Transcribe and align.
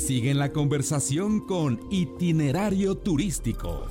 Sigue 0.00 0.30
en 0.30 0.38
la 0.38 0.50
conversación 0.50 1.40
con 1.46 1.78
Itinerario 1.90 2.96
Turístico. 2.96 3.86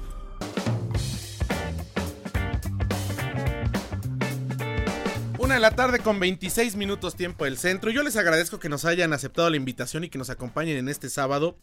Una 5.37 5.53
de 5.53 5.59
la 5.59 5.75
tarde 5.75 6.00
con 6.00 6.19
26 6.19 6.75
minutos 6.77 7.16
tiempo 7.16 7.45
del 7.45 7.59
centro. 7.59 7.92
Yo 7.92 8.02
les 8.02 8.18
agradezco 8.18 8.59
que 8.59 8.70
nos 8.70 8.86
hayan 8.86 9.14
aceptado 9.14 9.52
la 9.52 9.57
invitación 9.57 10.04
y 10.04 10.09
que 10.09 10.18
nos 10.18 10.32
acompañen 10.32 10.77
en 10.77 10.89
este 10.89 11.09
sábado 11.09 11.55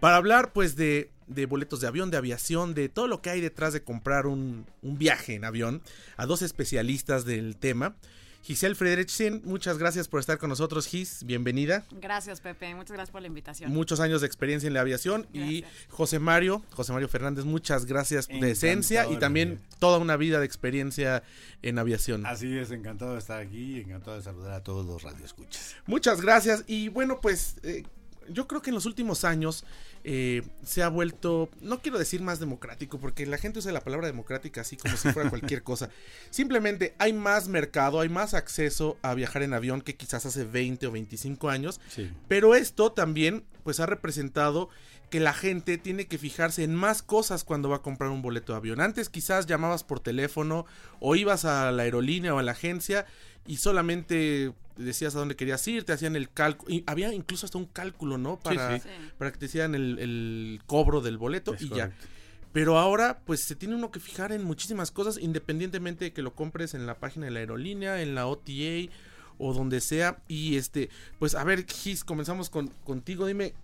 para 0.00 0.16
hablar 0.16 0.54
pues 0.54 0.76
de, 0.76 1.10
de 1.26 1.44
boletos 1.44 1.82
de 1.82 1.86
avión, 1.86 2.10
de 2.10 2.16
aviación, 2.16 2.72
de 2.74 2.88
todo 2.88 3.06
lo 3.06 3.20
que 3.20 3.28
hay 3.28 3.42
detrás 3.42 3.74
de 3.74 3.84
comprar 3.84 4.26
un, 4.26 4.64
un 4.80 4.98
viaje 4.98 5.34
en 5.34 5.44
avión 5.44 5.82
a 6.16 6.24
dos 6.24 6.40
especialistas 6.40 7.26
del 7.26 7.58
tema. 7.58 7.96
Giselle 8.44 8.74
Friedrichsen, 8.74 9.40
muchas 9.46 9.78
gracias 9.78 10.06
por 10.06 10.20
estar 10.20 10.36
con 10.36 10.50
nosotros, 10.50 10.86
Gis, 10.86 11.24
bienvenida. 11.24 11.86
Gracias, 11.92 12.42
Pepe, 12.42 12.74
muchas 12.74 12.92
gracias 12.92 13.10
por 13.10 13.22
la 13.22 13.28
invitación. 13.28 13.72
Muchos 13.72 14.00
años 14.00 14.20
de 14.20 14.26
experiencia 14.26 14.66
en 14.66 14.74
la 14.74 14.82
aviación 14.82 15.26
y 15.32 15.64
José 15.88 16.18
Mario, 16.18 16.62
José 16.72 16.92
Mario 16.92 17.08
Fernández, 17.08 17.46
muchas 17.46 17.86
gracias 17.86 18.28
de 18.28 18.50
esencia 18.50 19.10
y 19.10 19.16
también 19.16 19.62
toda 19.78 19.96
una 19.96 20.18
vida 20.18 20.40
de 20.40 20.44
experiencia 20.44 21.22
en 21.62 21.78
aviación. 21.78 22.26
Así 22.26 22.58
es, 22.58 22.70
encantado 22.70 23.14
de 23.14 23.20
estar 23.20 23.40
aquí, 23.40 23.80
encantado 23.80 24.18
de 24.18 24.22
saludar 24.22 24.52
a 24.52 24.62
todos 24.62 24.84
los 24.84 25.02
radioescuchas. 25.02 25.76
Muchas 25.86 26.20
gracias 26.20 26.64
y 26.66 26.90
bueno, 26.90 27.22
pues 27.22 27.56
eh, 27.62 27.84
yo 28.28 28.46
creo 28.46 28.62
que 28.62 28.70
en 28.70 28.74
los 28.74 28.86
últimos 28.86 29.24
años 29.24 29.64
eh, 30.04 30.42
se 30.62 30.82
ha 30.82 30.88
vuelto, 30.88 31.48
no 31.60 31.80
quiero 31.80 31.98
decir 31.98 32.22
más 32.22 32.40
democrático, 32.40 32.98
porque 32.98 33.26
la 33.26 33.38
gente 33.38 33.58
usa 33.58 33.72
la 33.72 33.80
palabra 33.80 34.06
democrática 34.06 34.60
así 34.60 34.76
como 34.76 34.96
si 34.96 35.10
fuera 35.12 35.30
cualquier 35.30 35.62
cosa. 35.62 35.90
Simplemente 36.30 36.94
hay 36.98 37.12
más 37.12 37.48
mercado, 37.48 38.00
hay 38.00 38.08
más 38.08 38.34
acceso 38.34 38.98
a 39.02 39.14
viajar 39.14 39.42
en 39.42 39.54
avión 39.54 39.80
que 39.80 39.96
quizás 39.96 40.26
hace 40.26 40.44
20 40.44 40.86
o 40.86 40.92
25 40.92 41.48
años. 41.48 41.80
Sí. 41.88 42.10
Pero 42.28 42.54
esto 42.54 42.92
también 42.92 43.44
pues 43.62 43.80
ha 43.80 43.86
representado 43.86 44.68
que 45.10 45.20
la 45.20 45.32
gente 45.32 45.78
tiene 45.78 46.06
que 46.06 46.18
fijarse 46.18 46.64
en 46.64 46.74
más 46.74 47.02
cosas 47.02 47.44
cuando 47.44 47.68
va 47.68 47.76
a 47.76 47.82
comprar 47.82 48.10
un 48.10 48.20
boleto 48.20 48.52
de 48.52 48.58
avión. 48.58 48.80
Antes 48.80 49.08
quizás 49.08 49.46
llamabas 49.46 49.84
por 49.84 50.00
teléfono 50.00 50.66
o 51.00 51.14
ibas 51.14 51.44
a 51.44 51.70
la 51.70 51.84
aerolínea 51.84 52.34
o 52.34 52.38
a 52.38 52.42
la 52.42 52.52
agencia 52.52 53.06
y 53.46 53.58
solamente 53.58 54.52
decías 54.76 55.14
a 55.14 55.18
dónde 55.18 55.36
querías 55.36 55.66
ir, 55.68 55.84
te 55.84 55.92
hacían 55.92 56.16
el 56.16 56.30
cálculo, 56.30 56.72
y 56.72 56.84
había 56.86 57.12
incluso 57.12 57.46
hasta 57.46 57.58
un 57.58 57.66
cálculo, 57.66 58.18
¿no? 58.18 58.38
Para, 58.38 58.78
Sí. 58.80 58.88
para 59.18 59.32
que 59.32 59.38
te 59.38 59.46
hicieran 59.46 59.74
el, 59.74 59.98
el 59.98 60.60
cobro 60.66 61.00
del 61.00 61.18
boleto 61.18 61.54
Es 61.54 61.62
y 61.62 61.68
correcto. 61.68 61.94
ya. 61.96 62.08
Pero 62.52 62.78
ahora, 62.78 63.18
pues 63.24 63.40
se 63.40 63.56
tiene 63.56 63.74
uno 63.74 63.90
que 63.90 63.98
fijar 63.98 64.30
en 64.32 64.44
muchísimas 64.44 64.90
cosas, 64.92 65.18
independientemente 65.18 66.04
de 66.06 66.12
que 66.12 66.22
lo 66.22 66.34
compres 66.34 66.74
en 66.74 66.86
la 66.86 66.94
página 66.98 67.26
de 67.26 67.32
la 67.32 67.40
aerolínea, 67.40 68.00
en 68.00 68.14
la 68.14 68.26
OTA 68.28 68.92
o 69.38 69.52
donde 69.52 69.80
sea. 69.80 70.18
Y 70.28 70.56
este, 70.56 70.88
pues 71.18 71.34
a 71.34 71.42
ver, 71.42 71.66
Gis, 71.66 72.04
comenzamos 72.04 72.50
con, 72.50 72.68
contigo. 72.84 73.26
Dime, 73.26 73.54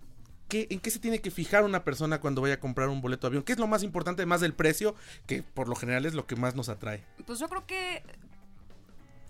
¿qué, 0.49 0.67
¿en 0.69 0.81
qué 0.81 0.91
se 0.91 0.99
tiene 0.99 1.21
que 1.21 1.31
fijar 1.31 1.63
una 1.63 1.85
persona 1.85 2.19
cuando 2.19 2.41
vaya 2.41 2.55
a 2.55 2.59
comprar 2.59 2.89
un 2.89 2.99
boleto 3.01 3.27
de 3.27 3.27
avión? 3.29 3.43
¿Qué 3.43 3.53
es 3.53 3.59
lo 3.59 3.67
más 3.67 3.81
importante, 3.83 4.23
además 4.23 4.41
del 4.41 4.53
precio, 4.53 4.93
que 5.25 5.41
por 5.41 5.69
lo 5.69 5.75
general 5.75 6.05
es 6.05 6.13
lo 6.13 6.27
que 6.27 6.35
más 6.35 6.55
nos 6.55 6.67
atrae? 6.67 7.01
Pues 7.25 7.39
yo 7.39 7.47
creo 7.47 7.65
que 7.65 8.03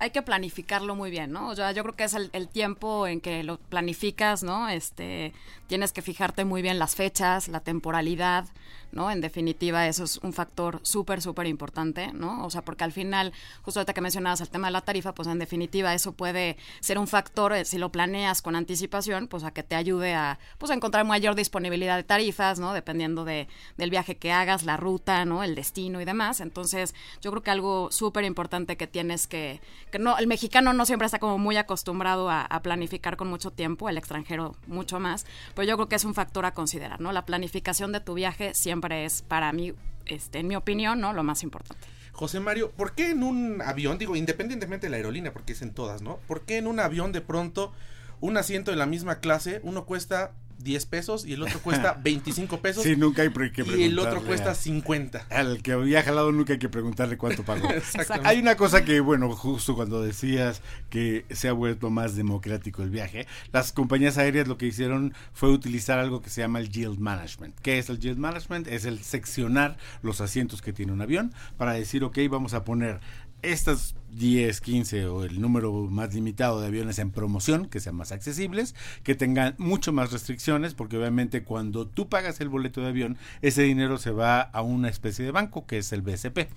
hay 0.02 0.10
que 0.10 0.24
planificarlo 0.24 0.96
muy 0.96 1.12
bien, 1.12 1.32
¿no? 1.32 1.50
O 1.50 1.56
sea, 1.56 1.74
yo 1.74 1.84
creo 1.84 1.96
que 1.96 2.06
es 2.06 2.16
el, 2.16 2.32
el 2.34 2.48
tiempo 2.48 3.06
en 3.06 3.22
que 3.22 3.44
lo 3.44 3.60
planificas, 3.60 4.42
¿no? 4.42 4.68
Este, 4.68 5.32
tienes 5.68 5.94
que 5.94 6.02
fijarte 6.02 6.44
muy 6.44 6.64
bien 6.64 6.80
las 6.80 6.96
fechas, 6.96 7.48
la 7.48 7.60
temporalidad, 7.60 8.46
¿no? 8.92 9.12
En 9.12 9.22
definitiva, 9.22 9.88
eso 9.88 10.04
es 10.04 10.18
un 10.18 10.34
factor 10.34 10.80
súper, 10.84 11.22
súper 11.22 11.48
importante, 11.48 12.12
¿no? 12.14 12.46
O 12.46 12.50
sea, 12.50 12.64
porque 12.64 12.84
al 12.84 12.92
final, 12.92 13.34
justo 13.62 13.80
ahorita 13.80 13.94
que 13.94 14.02
mencionabas 14.02 14.42
el 14.42 14.50
tema 14.50 14.68
de 14.68 14.74
la 14.74 14.82
tarifa, 14.82 15.14
pues 15.14 15.28
en 15.28 15.40
definitiva 15.40 15.94
eso 15.94 16.14
puede 16.14 16.58
ser 16.80 16.98
un 16.98 17.08
factor, 17.08 17.54
eh, 17.54 17.66
si 17.66 17.78
lo 17.78 17.92
planeas 17.92 18.42
con 18.42 18.56
anticipación, 18.56 19.28
pues 19.28 19.44
a 19.44 19.52
que 19.52 19.64
te 19.64 19.76
ayude 19.76 20.14
a, 20.14 20.40
pues 20.58 20.72
a 20.72 20.76
encontrar 20.76 21.06
mayor 21.06 21.36
disponibilidad 21.36 21.98
de 21.98 22.04
tarifas, 22.04 22.60
¿no? 22.60 22.74
Dependiendo 22.74 23.26
de, 23.26 23.48
del 23.78 23.90
viaje 23.90 24.18
que 24.18 24.32
hagas, 24.32 24.64
la 24.64 24.78
ruta, 24.78 25.26
¿no? 25.26 25.44
El 25.44 25.56
destino 25.56 26.02
y 26.02 26.06
demás. 26.06 26.42
Entonces, 26.42 26.94
yo 27.22 27.32
creo 27.32 27.44
que 27.44 27.52
algo 27.52 27.92
súper 27.92 28.24
importante 28.26 28.78
que 28.78 28.88
tienes 28.88 29.28
que, 29.28 29.62
que 29.92 30.00
no, 30.00 30.18
el 30.18 30.28
mexicano 30.28 30.74
no 30.74 30.86
siempre 30.86 31.06
está 31.06 31.20
como 31.20 31.38
muy 31.38 31.58
acostumbrado 31.58 32.30
a, 32.30 32.48
planificar 32.62 33.18
con 33.18 33.28
mucho 33.28 33.50
tiempo, 33.52 33.90
el 33.90 33.98
extranjero 33.98 34.56
mucho 34.68 35.00
más, 35.00 35.26
pero 35.56 35.68
yo 35.68 35.76
creo 35.78 35.90
que 35.90 35.96
es 35.96 36.06
un 36.06 36.14
factor 36.14 36.46
a 36.46 36.54
considerar, 36.54 37.02
¿no? 37.02 37.12
La 37.12 37.26
planificación 37.26 37.92
de 37.92 38.00
tu 38.00 38.14
viaje 38.14 38.54
siempre 38.54 38.81
es 38.90 39.22
para 39.22 39.52
mí, 39.54 39.74
este, 40.06 40.40
en 40.40 40.48
mi 40.48 40.56
opinión, 40.56 41.00
¿no? 41.00 41.14
Lo 41.14 41.24
más 41.24 41.44
importante. 41.44 41.88
José 42.12 42.40
Mario, 42.40 42.72
¿por 42.72 42.94
qué 42.94 43.12
en 43.12 43.24
un 43.24 43.62
avión, 43.62 43.98
digo, 43.98 44.16
independientemente 44.16 44.88
de 44.88 44.92
la 44.92 44.98
aerolínea, 44.98 45.34
porque 45.34 45.54
es 45.54 45.62
en 45.62 45.74
todas, 45.74 46.02
¿no? 46.02 46.18
¿Por 46.28 46.42
qué 46.42 46.58
en 46.58 46.68
un 46.68 46.80
avión 46.80 47.12
de 47.12 47.22
pronto 47.22 47.72
un 48.20 48.38
asiento 48.38 48.72
de 48.72 48.78
la 48.78 48.86
misma 48.86 49.20
clase, 49.20 49.60
uno 49.64 49.86
cuesta 49.86 50.34
10 50.64 50.86
pesos 50.86 51.26
y 51.26 51.34
el 51.34 51.44
otro 51.44 51.60
cuesta 51.64 52.00
25 52.02 52.60
pesos 52.62 52.84
Sí, 52.84 52.96
nunca 52.96 53.22
hay 53.22 53.30
que 53.30 53.62
y 53.64 53.84
el 53.84 53.98
otro 54.00 54.12
preguntarle 54.12 54.28
cuesta 54.28 54.52
a- 54.52 54.56
50? 54.56 55.28
Al 55.30 55.62
que 55.62 55.76
viaja 55.76 56.10
al 56.10 56.16
lado 56.16 56.32
nunca 56.32 56.54
hay 56.54 56.60
que 56.60 56.70
preguntarle 56.70 57.18
cuánto 57.18 57.44
pagó. 57.44 57.68
Hay 58.24 58.40
una 58.40 58.56
cosa 58.56 58.84
que, 58.86 59.00
bueno, 59.00 59.30
justo 59.36 59.76
cuando 59.76 60.02
decías 60.02 60.62
que 60.90 61.26
se 61.32 61.48
ha 61.48 61.54
vuelto 61.54 61.90
más 61.90 62.16
democrático 62.16 62.84
el 62.84 62.90
viaje, 62.90 63.28
las 63.52 63.72
compañías 63.72 64.18
aéreas 64.18 64.48
lo 64.48 64.58
que 64.58 64.66
hicieron 64.68 65.14
fue 65.34 65.50
utilizar 65.50 66.00
algo 66.00 66.22
que 66.22 66.30
se 66.30 66.42
llama 66.42 66.60
el 66.60 66.70
yield 66.70 67.00
management. 67.00 67.58
¿Qué 67.62 67.80
es 67.80 67.90
el 67.90 68.00
yield 68.00 68.18
management? 68.18 68.68
Es 68.68 68.86
el 68.86 69.04
seccionar 69.04 69.78
los 70.02 70.22
asientos 70.22 70.62
que 70.62 70.74
tiene 70.74 70.92
un 70.92 71.02
avión 71.02 71.34
para 71.58 71.74
decir, 71.74 72.04
ok, 72.04 72.18
vamos 72.30 72.54
a 72.54 72.64
poner 72.64 73.00
estas 73.42 73.96
10, 74.18 74.62
15 74.62 75.06
o 75.08 75.24
el 75.24 75.42
número 75.42 75.72
más 75.72 76.14
limitado 76.14 76.60
de 76.60 76.68
aviones 76.68 77.00
en 77.00 77.12
promoción, 77.12 77.68
que 77.68 77.80
sean 77.80 77.96
más 77.96 78.12
accesibles, 78.12 78.76
que 79.04 79.16
tengan 79.16 79.56
mucho 79.58 79.94
más 79.94 80.12
restricciones, 80.12 80.74
porque 80.74 80.98
obviamente 80.98 81.44
cuando 81.44 81.88
tú 81.88 82.10
pagas 82.10 82.42
el 82.42 82.50
boleto 82.50 82.82
de 82.82 82.88
avión, 82.88 83.18
ese 83.42 83.64
dinero 83.64 83.98
se 83.98 84.12
va 84.12 84.42
a 84.42 84.62
una 84.62 84.90
especie 84.90 85.26
de 85.26 85.32
banco, 85.32 85.66
que 85.66 85.78
es 85.78 85.92
el 85.94 86.02
BSP. 86.02 86.50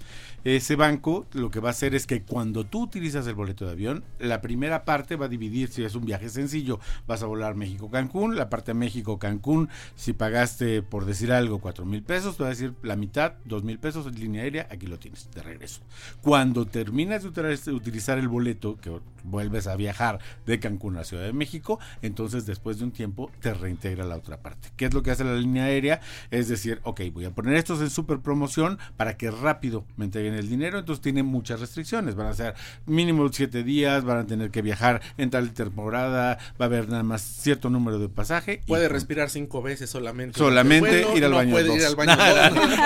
Ese 0.44 0.76
banco 0.76 1.26
lo 1.32 1.50
que 1.50 1.60
va 1.60 1.68
a 1.68 1.72
hacer 1.72 1.94
es 1.94 2.06
que 2.06 2.22
cuando 2.22 2.64
tú 2.64 2.82
utilizas 2.82 3.26
el 3.26 3.34
boleto 3.34 3.66
de 3.66 3.72
avión, 3.72 4.04
la 4.18 4.40
primera 4.40 4.84
parte 4.84 5.16
va 5.16 5.26
a 5.26 5.28
dividir, 5.28 5.68
si 5.68 5.84
es 5.84 5.94
un 5.94 6.04
viaje 6.04 6.28
sencillo, 6.28 6.80
vas 7.06 7.22
a 7.22 7.26
volar 7.26 7.54
México-Cancún, 7.54 8.36
la 8.36 8.50
parte 8.50 8.74
México-Cancún, 8.74 9.68
si 9.94 10.12
pagaste, 10.12 10.82
por 10.82 11.04
decir 11.04 11.32
algo, 11.32 11.60
4 11.60 11.84
mil 11.84 12.02
pesos, 12.02 12.36
te 12.36 12.42
va 12.42 12.48
a 12.48 12.52
decir 12.52 12.74
la 12.82 12.96
mitad, 12.96 13.34
2 13.44 13.64
mil 13.64 13.78
pesos 13.78 14.06
en 14.06 14.14
línea 14.14 14.42
aérea, 14.42 14.68
aquí 14.70 14.86
lo 14.86 14.98
tienes, 14.98 15.30
de 15.34 15.42
regreso. 15.42 15.80
Cuando 16.20 16.66
terminas 16.66 17.22
de 17.22 17.28
utilizar- 17.44 17.74
utilizar 17.74 18.18
el 18.18 18.28
boleto, 18.28 18.76
que 18.80 18.90
vuelves 19.26 19.66
a 19.66 19.76
viajar 19.76 20.18
de 20.46 20.60
Cancún 20.60 20.98
a 20.98 21.04
Ciudad 21.04 21.22
de 21.24 21.32
México, 21.32 21.78
entonces 22.02 22.44
después 22.44 22.78
de 22.78 22.84
un 22.84 22.90
tiempo 22.90 23.30
te 23.40 23.54
reintegra 23.54 24.04
la 24.04 24.16
otra 24.16 24.38
parte. 24.42 24.68
¿Qué 24.76 24.84
es 24.86 24.92
lo 24.94 25.02
que 25.02 25.10
hace 25.12 25.24
la 25.24 25.34
línea 25.34 25.64
aérea? 25.64 26.00
Es 26.30 26.48
decir, 26.48 26.80
ok, 26.84 27.00
voy 27.12 27.24
a 27.24 27.30
poner 27.30 27.54
estos 27.54 27.80
en 27.80 27.88
super 27.88 28.18
promoción 28.20 28.78
para 28.98 29.16
que 29.16 29.30
rápido 29.30 29.84
me 29.96 30.04
entreguen 30.04 30.34
el 30.34 30.48
dinero, 30.48 30.78
entonces 30.78 31.02
tiene 31.02 31.22
muchas 31.22 31.60
restricciones, 31.60 32.14
van 32.16 32.26
a 32.26 32.34
ser 32.34 32.54
mínimo 32.84 33.26
7 33.32 33.62
días, 33.62 34.04
van 34.04 34.18
a 34.18 34.26
tener 34.26 34.50
que 34.50 34.60
viajar 34.60 35.00
en 35.16 35.30
tal 35.30 35.52
temporada, 35.52 36.38
va 36.60 36.64
a 36.64 36.68
haber 36.68 36.88
nada 36.90 37.02
más 37.02 37.22
cierto 37.22 37.70
número 37.70 37.98
de 37.98 38.08
pasaje. 38.10 38.60
Puede 38.66 38.88
respirar 38.88 39.30
cinco 39.30 39.62
veces 39.62 39.88
solamente. 39.88 40.38
Solamente 40.38 41.02
Bueno, 41.04 41.16
ir 41.16 41.24
al 41.24 41.30
no 41.30 41.36
baño. 41.38 41.50
puede 41.52 41.66
dos. 41.68 41.76
ir 41.78 41.84
al 41.86 41.96
baño 41.96 42.14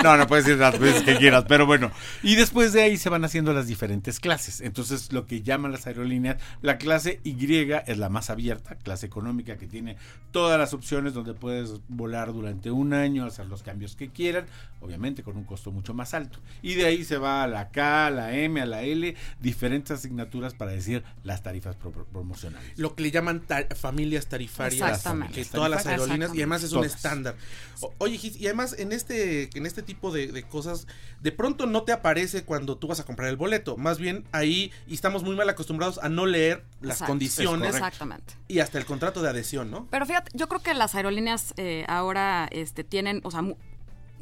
no, 0.03 0.17
no 0.17 0.27
puedes 0.27 0.47
ir 0.47 0.57
las 0.57 0.79
veces 0.79 1.03
que 1.03 1.17
quieras, 1.17 1.43
pero 1.47 1.65
bueno. 1.65 1.91
Y 2.23 2.35
después 2.35 2.71
de 2.73 2.81
ahí 2.83 2.97
se 2.97 3.09
van 3.09 3.25
haciendo 3.25 3.51
las 3.53 3.67
diferentes 3.67 4.19
clases. 4.21 4.48
Entonces, 4.61 5.11
lo 5.11 5.25
que 5.27 5.41
llaman 5.41 5.71
las 5.71 5.87
aerolíneas, 5.87 6.37
la 6.61 6.77
clase 6.77 7.19
Y 7.23 7.35
es 7.49 7.97
la 7.97 8.09
más 8.09 8.29
abierta, 8.29 8.75
clase 8.75 9.05
económica 9.05 9.57
que 9.57 9.67
tiene 9.67 9.97
todas 10.31 10.59
las 10.59 10.73
opciones 10.73 11.13
donde 11.13 11.33
puedes 11.33 11.79
volar 11.87 12.31
durante 12.33 12.69
un 12.71 12.93
año, 12.93 13.25
hacer 13.25 13.47
los 13.47 13.63
cambios 13.63 13.95
que 13.95 14.09
quieran, 14.09 14.45
obviamente 14.81 15.23
con 15.23 15.35
un 15.37 15.43
costo 15.43 15.71
mucho 15.71 15.93
más 15.93 16.13
alto. 16.13 16.39
Y 16.61 16.75
de 16.75 16.85
ahí 16.85 17.03
se 17.03 17.17
va 17.17 17.43
a 17.43 17.47
la 17.47 17.69
K, 17.69 18.07
a 18.07 18.11
la 18.11 18.33
M, 18.35 18.61
a 18.61 18.65
la 18.65 18.83
L, 18.83 19.15
diferentes 19.41 19.91
asignaturas 19.91 20.53
para 20.53 20.71
decir 20.71 21.03
las 21.23 21.41
tarifas 21.43 21.75
pro- 21.75 21.91
promocionales. 21.91 22.77
Lo 22.77 22.95
que 22.95 23.03
le 23.03 23.11
llaman 23.11 23.41
ta- 23.41 23.65
familias 23.75 24.27
tarifarias. 24.27 24.73
Exactamente. 24.89 25.33
Que 25.33 25.45
todas 25.45 25.69
las 25.69 25.85
aerolíneas, 25.85 26.33
y 26.35 26.37
además 26.37 26.63
es 26.63 26.71
un 26.73 26.85
estándar. 26.85 27.35
O- 27.81 27.93
oye, 27.97 28.17
Gis, 28.17 28.39
y 28.39 28.45
además 28.45 28.75
en 28.77 28.91
este, 28.91 29.49
en 29.57 29.65
este 29.65 29.81
tipo 29.81 30.11
de, 30.11 30.27
de 30.31 30.43
cosas, 30.43 30.87
de 31.21 31.31
pronto 31.31 31.65
no 31.65 31.83
te 31.83 31.91
aparece 31.91 32.43
cuando 32.43 32.77
tú 32.77 32.87
vas 32.87 32.99
a 32.99 33.05
comprar 33.05 33.29
el 33.29 33.37
boleto. 33.37 33.75
Más 33.77 33.97
bien 33.97 34.23
ahí, 34.39 34.71
y 34.87 34.93
estamos 34.95 35.23
muy 35.23 35.35
mal 35.35 35.47
acostumbrados 35.49 35.99
a 35.99 36.09
no 36.09 36.25
leer 36.25 36.63
las 36.81 36.93
Exacto. 36.97 37.11
condiciones 37.11 37.75
Exactamente. 37.75 38.33
y 38.47 38.59
hasta 38.59 38.77
el 38.77 38.85
contrato 38.85 39.21
de 39.21 39.29
adhesión, 39.29 39.69
¿no? 39.71 39.87
Pero 39.89 40.05
fíjate, 40.05 40.31
yo 40.33 40.47
creo 40.47 40.61
que 40.61 40.73
las 40.73 40.95
aerolíneas 40.95 41.53
eh, 41.57 41.85
ahora 41.87 42.47
este, 42.51 42.83
tienen, 42.83 43.21
o 43.23 43.31
sea, 43.31 43.43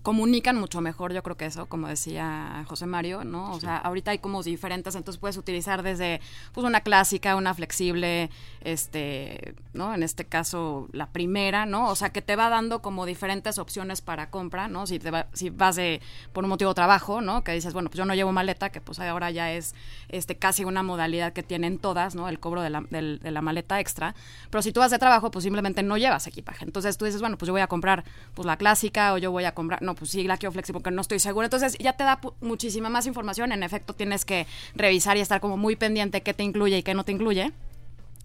comunican 0.03 0.57
mucho 0.57 0.81
mejor, 0.81 1.13
yo 1.13 1.23
creo 1.23 1.37
que 1.37 1.45
eso, 1.45 1.67
como 1.67 1.87
decía 1.87 2.63
José 2.67 2.85
Mario, 2.85 3.23
¿no? 3.23 3.51
O 3.51 3.59
sea, 3.59 3.77
ahorita 3.77 4.11
hay 4.11 4.19
como 4.19 4.43
diferentes, 4.43 4.95
entonces 4.95 5.19
puedes 5.19 5.37
utilizar 5.37 5.83
desde 5.83 6.21
pues 6.53 6.65
una 6.65 6.81
clásica, 6.81 7.35
una 7.35 7.53
flexible, 7.53 8.29
este, 8.61 9.55
¿no? 9.73 9.93
En 9.93 10.03
este 10.03 10.25
caso 10.25 10.87
la 10.91 11.07
primera, 11.07 11.65
¿no? 11.65 11.89
O 11.89 11.95
sea, 11.95 12.11
que 12.11 12.21
te 12.21 12.35
va 12.35 12.49
dando 12.49 12.81
como 12.81 13.05
diferentes 13.05 13.57
opciones 13.57 14.01
para 14.01 14.29
compra, 14.29 14.67
¿no? 14.67 14.87
Si 14.87 14.99
te 14.99 15.11
va, 15.11 15.27
si 15.33 15.49
vas 15.49 15.75
de 15.75 16.01
por 16.33 16.43
un 16.43 16.49
motivo 16.49 16.71
de 16.71 16.75
trabajo, 16.75 17.21
¿no? 17.21 17.43
Que 17.43 17.53
dices, 17.53 17.73
bueno, 17.73 17.89
pues 17.89 17.97
yo 17.97 18.05
no 18.05 18.15
llevo 18.15 18.31
maleta, 18.31 18.69
que 18.69 18.81
pues 18.81 18.99
ahora 18.99 19.31
ya 19.31 19.51
es 19.51 19.75
este 20.09 20.37
casi 20.37 20.63
una 20.63 20.83
modalidad 20.83 21.33
que 21.33 21.43
tienen 21.43 21.79
todas, 21.79 22.15
¿no? 22.15 22.29
El 22.29 22.39
cobro 22.39 22.61
de 22.61 22.69
la, 22.69 22.81
de 22.81 23.31
la 23.31 23.41
maleta 23.41 23.79
extra, 23.79 24.15
pero 24.49 24.61
si 24.61 24.71
tú 24.71 24.79
vas 24.79 24.91
de 24.91 24.99
trabajo, 24.99 25.31
pues 25.31 25.43
simplemente 25.43 25.83
no 25.83 25.97
llevas 25.97 26.27
equipaje. 26.27 26.65
Entonces 26.65 26.97
tú 26.97 27.05
dices, 27.05 27.21
bueno, 27.21 27.37
pues 27.37 27.47
yo 27.47 27.53
voy 27.53 27.61
a 27.61 27.67
comprar 27.67 28.03
pues 28.33 28.45
la 28.45 28.57
clásica 28.57 29.13
o 29.13 29.17
yo 29.17 29.31
voy 29.31 29.45
a 29.45 29.53
comprar, 29.53 29.81
no, 29.81 29.95
pues 29.97 30.11
sí, 30.11 30.23
la 30.23 30.37
quiero 30.37 30.51
flexible 30.51 30.79
porque 30.79 30.95
no 30.95 31.01
estoy 31.01 31.19
segura. 31.19 31.45
Entonces 31.45 31.77
ya 31.79 31.93
te 31.93 32.03
da 32.03 32.19
muchísima 32.41 32.89
más 32.89 33.07
información. 33.07 33.51
En 33.51 33.63
efecto, 33.63 33.93
tienes 33.93 34.25
que 34.25 34.47
revisar 34.75 35.17
y 35.17 35.21
estar 35.21 35.41
como 35.41 35.57
muy 35.57 35.75
pendiente 35.75 36.21
qué 36.21 36.33
te 36.33 36.43
incluye 36.43 36.77
y 36.77 36.83
qué 36.83 36.93
no 36.93 37.03
te 37.03 37.11
incluye. 37.11 37.51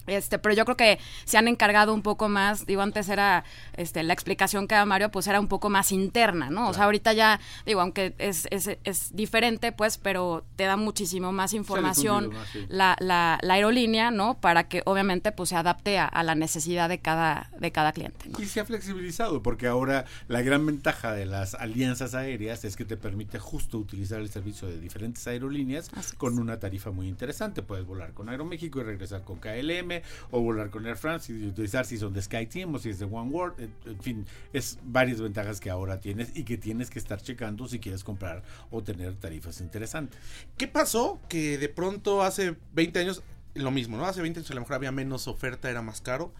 Este, 0.06 0.38
pero 0.38 0.54
yo 0.54 0.64
creo 0.64 0.76
que 0.76 0.98
se 1.24 1.38
han 1.38 1.48
encargado 1.48 1.94
un 1.94 2.02
poco 2.02 2.28
más, 2.28 2.66
digo, 2.66 2.82
antes 2.82 3.08
era 3.08 3.44
este, 3.76 4.02
la 4.02 4.12
explicación 4.12 4.66
que 4.66 4.74
daba 4.74 4.86
Mario, 4.86 5.10
pues 5.10 5.26
era 5.26 5.40
un 5.40 5.48
poco 5.48 5.70
más 5.70 5.92
interna, 5.92 6.50
¿no? 6.50 6.68
O 6.68 6.74
sea, 6.74 6.84
ahorita 6.84 7.12
ya, 7.12 7.40
digo, 7.66 7.80
aunque 7.80 8.14
es, 8.18 8.46
es, 8.50 8.70
es, 8.84 9.14
diferente, 9.14 9.72
pues, 9.72 9.98
pero 9.98 10.44
te 10.56 10.64
da 10.64 10.76
muchísimo 10.76 11.32
más 11.32 11.54
información 11.54 12.30
la, 12.68 12.96
la, 12.98 13.38
la, 13.42 13.54
aerolínea, 13.54 14.10
¿no? 14.10 14.34
Para 14.40 14.64
que 14.68 14.82
obviamente 14.86 15.32
pues 15.32 15.50
se 15.50 15.56
adapte 15.56 15.98
a, 15.98 16.06
a, 16.06 16.22
la 16.22 16.34
necesidad 16.34 16.88
de 16.88 16.98
cada, 16.98 17.50
de 17.58 17.70
cada 17.72 17.92
cliente. 17.92 18.30
Y 18.38 18.46
se 18.46 18.60
ha 18.60 18.64
flexibilizado, 18.64 19.42
porque 19.42 19.66
ahora 19.66 20.04
la 20.28 20.42
gran 20.42 20.64
ventaja 20.66 21.12
de 21.12 21.26
las 21.26 21.54
alianzas 21.54 22.14
aéreas 22.14 22.64
es 22.64 22.76
que 22.76 22.84
te 22.84 22.96
permite 22.96 23.38
justo 23.38 23.78
utilizar 23.78 24.20
el 24.20 24.30
servicio 24.30 24.68
de 24.68 24.80
diferentes 24.80 25.26
aerolíneas 25.26 25.90
con 26.16 26.38
una 26.38 26.58
tarifa 26.58 26.90
muy 26.90 27.08
interesante. 27.08 27.62
Puedes 27.62 27.86
volar 27.86 28.12
con 28.14 28.28
Aeroméxico 28.28 28.80
y 28.80 28.84
regresar 28.84 29.22
con 29.22 29.38
KLM 29.38 29.91
o 30.30 30.40
volar 30.40 30.70
con 30.70 30.86
Air 30.86 30.96
France 30.96 31.32
y 31.32 31.46
utilizar 31.46 31.84
si 31.84 31.98
son 31.98 32.12
de 32.12 32.22
SkyTeam 32.22 32.74
o 32.74 32.78
si 32.78 32.90
es 32.90 32.98
de 32.98 33.04
One 33.04 33.30
World. 33.30 33.70
En, 33.86 34.00
fin, 34.00 34.26
es 34.52 34.78
varias 34.82 35.20
ventajas 35.20 35.60
que 35.60 35.70
ahora 35.70 36.00
tienes 36.00 36.34
y 36.34 36.44
que 36.44 36.56
tienes 36.56 36.90
que 36.90 36.98
estar 36.98 37.20
checando 37.20 37.68
si 37.68 37.78
quieres 37.78 38.04
comprar 38.04 38.42
o 38.70 38.82
tener 38.82 39.14
tarifas 39.16 39.60
interesantes. 39.60 40.18
¿Qué 40.56 40.68
pasó? 40.68 41.20
Que 41.28 41.58
de 41.58 41.68
pronto 41.68 42.22
hace 42.22 42.56
20 42.74 42.98
años, 43.00 43.22
lo 43.54 43.70
mismo, 43.70 43.96
¿no? 43.96 44.06
Hace 44.06 44.22
20 44.22 44.40
años 44.40 44.50
a 44.50 44.54
lo 44.54 44.60
mejor 44.60 44.76
había 44.76 44.92
menos 44.92 45.28
oferta, 45.28 45.70
era 45.70 45.82
más 45.82 46.00
caro. 46.00 46.32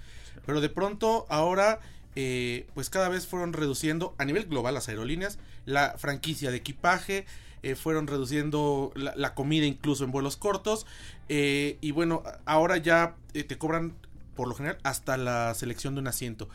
Pero 0.46 0.60
de 0.60 0.69
pronto 0.69 1.26
ahora 1.28 1.81
eh, 2.17 2.67
pues 2.75 2.91
cada 2.91 3.09
vez 3.09 3.26
fueron 3.26 3.53
reduciendo 3.53 4.14
a 4.19 4.25
nivel 4.25 4.47
global 4.47 4.75
las 4.75 4.88
aerolíneas, 4.88 5.38
la 5.64 5.94
franquicia 5.99 6.50
de 6.50 6.59
equipaje, 6.59 7.26
eh, 7.62 7.76
fueron 7.76 8.09
reduciendo 8.09 8.93
la, 8.97 9.35
comida 9.35 9.67
incluso 9.67 10.05
en 10.05 10.11
vuelos 10.11 10.37
cortos. 10.37 10.87
Eh, 11.29 11.79
y 11.81 11.93
bueno, 11.93 12.23
ahora 12.44 12.76
ya 12.76 13.14
eh, 13.35 13.44
te 13.44 13.56
cobran 13.56 13.94
por 14.35 14.49
lo 14.49 14.55
general 14.55 14.79
hasta 14.82 15.17
la 15.17 15.55
selección 15.55 15.94
de 15.94 16.00
un 16.00 16.09
asiento. 16.09 16.49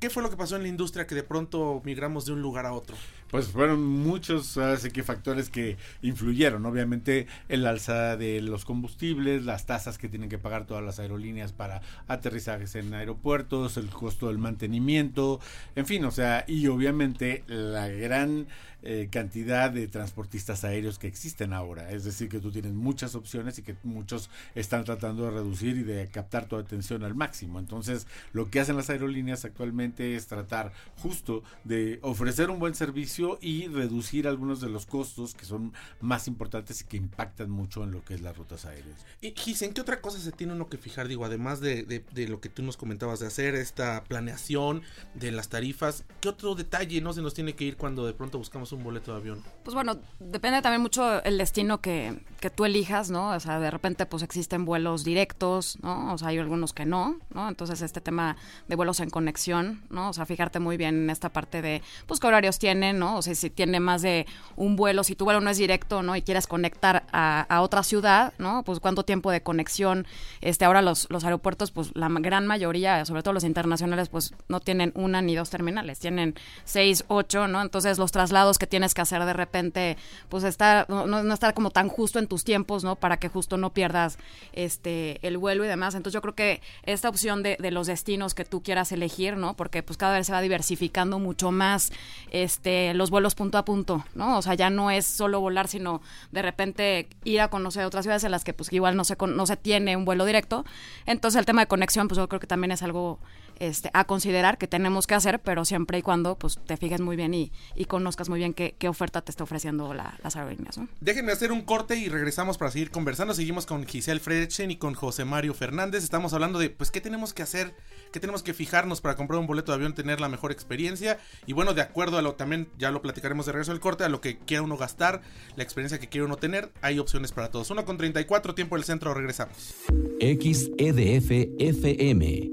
¿Qué 0.00 0.10
fue 0.10 0.22
lo 0.22 0.30
que 0.30 0.36
pasó 0.36 0.56
en 0.56 0.62
la 0.62 0.68
industria 0.68 1.06
que 1.06 1.14
de 1.14 1.22
pronto 1.22 1.82
migramos 1.84 2.24
de 2.24 2.32
un 2.32 2.40
lugar 2.40 2.64
a 2.64 2.72
otro? 2.72 2.96
Pues 3.30 3.48
fueron 3.48 3.84
muchos 3.84 4.58
que 4.92 5.02
factores 5.02 5.50
que 5.50 5.76
influyeron. 6.02 6.64
Obviamente 6.64 7.26
el 7.48 7.66
alza 7.66 8.16
de 8.16 8.40
los 8.40 8.64
combustibles, 8.64 9.44
las 9.44 9.66
tasas 9.66 9.98
que 9.98 10.08
tienen 10.08 10.30
que 10.30 10.38
pagar 10.38 10.66
todas 10.66 10.82
las 10.82 10.98
aerolíneas 10.98 11.52
para 11.52 11.82
aterrizajes 12.06 12.74
en 12.74 12.94
aeropuertos, 12.94 13.76
el 13.76 13.90
costo 13.90 14.28
del 14.28 14.38
mantenimiento, 14.38 15.40
en 15.76 15.86
fin, 15.86 16.04
o 16.04 16.10
sea, 16.10 16.44
y 16.46 16.66
obviamente 16.68 17.44
la 17.46 17.88
gran 17.88 18.46
eh, 18.80 19.08
cantidad 19.10 19.72
de 19.72 19.88
transportistas 19.88 20.62
aéreos 20.62 21.00
que 21.00 21.08
existen 21.08 21.52
ahora. 21.52 21.90
Es 21.90 22.04
decir, 22.04 22.28
que 22.28 22.38
tú 22.38 22.52
tienes 22.52 22.72
muchas 22.74 23.16
opciones 23.16 23.58
y 23.58 23.62
que 23.62 23.74
muchos 23.82 24.30
están 24.54 24.84
tratando 24.84 25.24
de 25.24 25.32
reducir 25.32 25.76
y 25.76 25.82
de 25.82 26.06
captar 26.06 26.46
tu 26.46 26.54
atención 26.54 27.02
al 27.02 27.16
máximo. 27.16 27.58
Entonces, 27.58 28.06
lo 28.32 28.50
que 28.50 28.60
hacen 28.60 28.76
las 28.76 28.88
aerolíneas 28.88 29.44
actualmente 29.44 30.14
es 30.14 30.28
tratar 30.28 30.72
justo 30.96 31.42
de 31.64 31.98
ofrecer 32.02 32.50
un 32.50 32.60
buen 32.60 32.76
servicio 32.76 33.17
y 33.40 33.66
reducir 33.68 34.28
algunos 34.28 34.60
de 34.60 34.68
los 34.68 34.86
costos 34.86 35.34
que 35.34 35.44
son 35.44 35.72
más 36.00 36.28
importantes 36.28 36.80
y 36.80 36.84
que 36.84 36.96
impactan 36.96 37.50
mucho 37.50 37.82
en 37.84 37.90
lo 37.90 38.04
que 38.04 38.14
es 38.14 38.20
las 38.20 38.36
rutas 38.36 38.64
aéreas. 38.64 39.04
Y 39.20 39.32
Gis, 39.32 39.62
¿en 39.62 39.72
qué 39.72 39.80
otra 39.80 40.00
cosa 40.00 40.18
se 40.18 40.32
tiene 40.32 40.52
uno 40.52 40.68
que 40.68 40.78
fijar? 40.78 41.08
Digo, 41.08 41.24
además 41.24 41.60
de, 41.60 41.84
de, 41.84 42.28
lo 42.28 42.40
que 42.40 42.48
tú 42.48 42.62
nos 42.62 42.76
comentabas 42.76 43.20
de 43.20 43.26
hacer, 43.26 43.54
esta 43.54 44.04
planeación 44.04 44.82
de 45.14 45.32
las 45.32 45.48
tarifas, 45.48 46.04
¿qué 46.20 46.28
otro 46.28 46.54
detalle 46.54 47.00
no 47.00 47.12
se 47.12 47.22
nos 47.22 47.34
tiene 47.34 47.54
que 47.54 47.64
ir 47.64 47.76
cuando 47.76 48.06
de 48.06 48.12
pronto 48.12 48.38
buscamos 48.38 48.72
un 48.72 48.84
boleto 48.84 49.12
de 49.12 49.18
avión? 49.18 49.42
Pues 49.64 49.74
bueno, 49.74 49.98
depende 50.20 50.62
también 50.62 50.82
mucho 50.82 51.22
el 51.24 51.38
destino 51.38 51.80
que, 51.80 52.22
que 52.40 52.50
tú 52.50 52.64
elijas, 52.64 53.10
¿no? 53.10 53.30
O 53.30 53.40
sea, 53.40 53.58
de 53.60 53.70
repente 53.70 54.06
pues 54.06 54.22
existen 54.22 54.64
vuelos 54.64 55.04
directos, 55.04 55.78
¿no? 55.82 56.12
O 56.12 56.18
sea, 56.18 56.28
hay 56.28 56.38
algunos 56.38 56.72
que 56.72 56.86
no, 56.86 57.18
¿no? 57.34 57.48
Entonces 57.48 57.82
este 57.82 58.00
tema 58.00 58.36
de 58.68 58.76
vuelos 58.76 59.00
en 59.00 59.10
conexión, 59.10 59.82
¿no? 59.90 60.10
O 60.10 60.12
sea, 60.12 60.26
fijarte 60.26 60.60
muy 60.60 60.76
bien 60.76 60.94
en 61.04 61.10
esta 61.10 61.32
parte 61.32 61.62
de, 61.62 61.82
pues 62.06 62.20
qué 62.20 62.26
horarios 62.26 62.58
tienen, 62.58 62.98
¿no? 62.98 63.07
O 63.16 63.22
sea, 63.22 63.34
si 63.34 63.50
tiene 63.50 63.80
más 63.80 64.02
de 64.02 64.26
un 64.56 64.76
vuelo, 64.76 65.04
si 65.04 65.14
tu 65.14 65.24
vuelo 65.24 65.40
no 65.40 65.50
es 65.50 65.58
directo, 65.58 66.02
¿no? 66.02 66.16
Y 66.16 66.22
quieres 66.22 66.46
conectar 66.46 67.04
a, 67.12 67.60
otra 67.60 67.82
ciudad, 67.82 68.32
¿no? 68.38 68.62
Pues 68.64 68.80
cuánto 68.80 69.04
tiempo 69.04 69.30
de 69.30 69.42
conexión, 69.42 70.06
este, 70.40 70.64
ahora 70.64 70.82
los, 70.82 71.06
los 71.10 71.24
aeropuertos, 71.24 71.70
pues 71.70 71.90
la 71.94 72.08
gran 72.08 72.46
mayoría, 72.46 73.04
sobre 73.04 73.22
todo 73.22 73.34
los 73.34 73.44
internacionales, 73.44 74.08
pues 74.08 74.34
no 74.48 74.60
tienen 74.60 74.92
una 74.94 75.22
ni 75.22 75.34
dos 75.34 75.50
terminales, 75.50 75.98
tienen 75.98 76.34
seis, 76.64 77.04
ocho, 77.08 77.48
¿no? 77.48 77.62
Entonces 77.62 77.98
los 77.98 78.12
traslados 78.12 78.58
que 78.58 78.66
tienes 78.66 78.94
que 78.94 79.00
hacer 79.00 79.24
de 79.24 79.32
repente, 79.32 79.96
pues 80.28 80.44
estar, 80.44 80.88
no, 80.88 81.06
no, 81.06 81.34
estar 81.34 81.54
como 81.54 81.70
tan 81.70 81.88
justo 81.88 82.18
en 82.18 82.26
tus 82.26 82.44
tiempos, 82.44 82.84
¿no? 82.84 82.96
Para 82.96 83.18
que 83.18 83.28
justo 83.28 83.56
no 83.56 83.72
pierdas 83.72 84.18
este 84.52 85.26
el 85.26 85.38
vuelo 85.38 85.64
y 85.64 85.68
demás. 85.68 85.94
Entonces 85.94 86.14
yo 86.14 86.22
creo 86.22 86.34
que 86.34 86.62
esta 86.84 87.08
opción 87.08 87.42
de, 87.42 87.56
de 87.58 87.70
los 87.70 87.86
destinos 87.86 88.34
que 88.34 88.44
tú 88.44 88.62
quieras 88.62 88.92
elegir, 88.92 89.36
¿no? 89.36 89.54
Porque 89.54 89.82
pues 89.82 89.96
cada 89.96 90.16
vez 90.16 90.26
se 90.26 90.32
va 90.32 90.40
diversificando 90.40 91.18
mucho 91.18 91.50
más 91.50 91.92
este 92.30 92.94
los 92.98 93.10
vuelos 93.10 93.34
punto 93.34 93.56
a 93.56 93.64
punto, 93.64 94.04
¿no? 94.14 94.38
O 94.38 94.42
sea, 94.42 94.54
ya 94.54 94.68
no 94.68 94.90
es 94.90 95.06
solo 95.06 95.40
volar, 95.40 95.68
sino 95.68 96.02
de 96.32 96.42
repente 96.42 97.08
ir 97.24 97.40
a 97.40 97.48
conocer 97.48 97.84
otras 97.84 98.04
ciudades 98.04 98.24
en 98.24 98.30
las 98.30 98.44
que 98.44 98.52
pues 98.52 98.72
igual 98.72 98.96
no 98.96 99.04
se, 99.04 99.16
no 99.16 99.46
se 99.46 99.56
tiene 99.56 99.96
un 99.96 100.04
vuelo 100.04 100.24
directo. 100.24 100.64
Entonces 101.06 101.38
el 101.38 101.46
tema 101.46 101.62
de 101.62 101.68
conexión, 101.68 102.08
pues 102.08 102.18
yo 102.18 102.28
creo 102.28 102.40
que 102.40 102.46
también 102.46 102.72
es 102.72 102.82
algo 102.82 103.18
este, 103.60 103.90
a 103.92 104.04
considerar 104.04 104.58
que 104.58 104.66
tenemos 104.66 105.06
que 105.06 105.14
hacer, 105.14 105.40
pero 105.40 105.64
siempre 105.64 105.98
y 105.98 106.02
cuando 106.02 106.36
pues 106.36 106.58
te 106.66 106.76
fijes 106.76 107.00
muy 107.00 107.16
bien 107.16 107.34
y, 107.34 107.52
y 107.74 107.84
conozcas 107.86 108.28
muy 108.28 108.38
bien 108.38 108.54
qué, 108.54 108.74
qué, 108.78 108.88
oferta 108.88 109.22
te 109.22 109.30
está 109.30 109.44
ofreciendo 109.44 109.92
la, 109.94 110.18
las 110.22 110.36
aerolíneas. 110.36 110.78
¿no? 110.78 110.88
Déjenme 111.00 111.32
hacer 111.32 111.52
un 111.52 111.62
corte 111.62 111.96
y 111.96 112.08
regresamos 112.08 112.58
para 112.58 112.70
seguir 112.70 112.90
conversando. 112.90 113.34
Seguimos 113.34 113.66
con 113.66 113.86
Giselle 113.86 114.20
Fredchen 114.20 114.70
y 114.70 114.76
con 114.76 114.94
José 114.94 115.24
Mario 115.24 115.54
Fernández. 115.54 116.04
Estamos 116.04 116.32
hablando 116.32 116.58
de 116.58 116.70
pues 116.70 116.90
qué 116.90 117.00
tenemos 117.00 117.34
que 117.34 117.42
hacer, 117.42 117.74
qué 118.12 118.20
tenemos 118.20 118.42
que 118.42 118.54
fijarnos 118.54 119.00
para 119.00 119.16
comprar 119.16 119.40
un 119.40 119.46
boleto 119.46 119.72
de 119.72 119.76
avión, 119.76 119.94
tener 119.94 120.20
la 120.20 120.28
mejor 120.28 120.52
experiencia. 120.52 121.18
Y 121.46 121.52
bueno, 121.52 121.74
de 121.74 121.82
acuerdo 121.82 122.18
a 122.18 122.22
lo 122.22 122.34
también, 122.34 122.68
ya 122.78 122.90
lo 122.90 123.02
platicaremos 123.02 123.46
de 123.46 123.52
regreso 123.52 123.72
del 123.72 123.80
corte, 123.80 124.04
a 124.04 124.08
lo 124.08 124.20
que 124.20 124.38
quiera 124.38 124.62
uno 124.62 124.76
gastar, 124.76 125.22
la 125.56 125.62
experiencia 125.62 125.98
que 125.98 126.08
quiera 126.08 126.26
uno 126.26 126.36
tener, 126.36 126.72
hay 126.82 126.98
opciones 126.98 127.32
para 127.32 127.50
todos. 127.50 127.70
Uno 127.70 127.84
con 127.84 127.98
34, 127.98 128.54
tiempo 128.54 128.76
del 128.76 128.84
centro, 128.84 129.14
regresamos. 129.14 129.74
XEDF 130.20 131.30
FM 131.58 132.52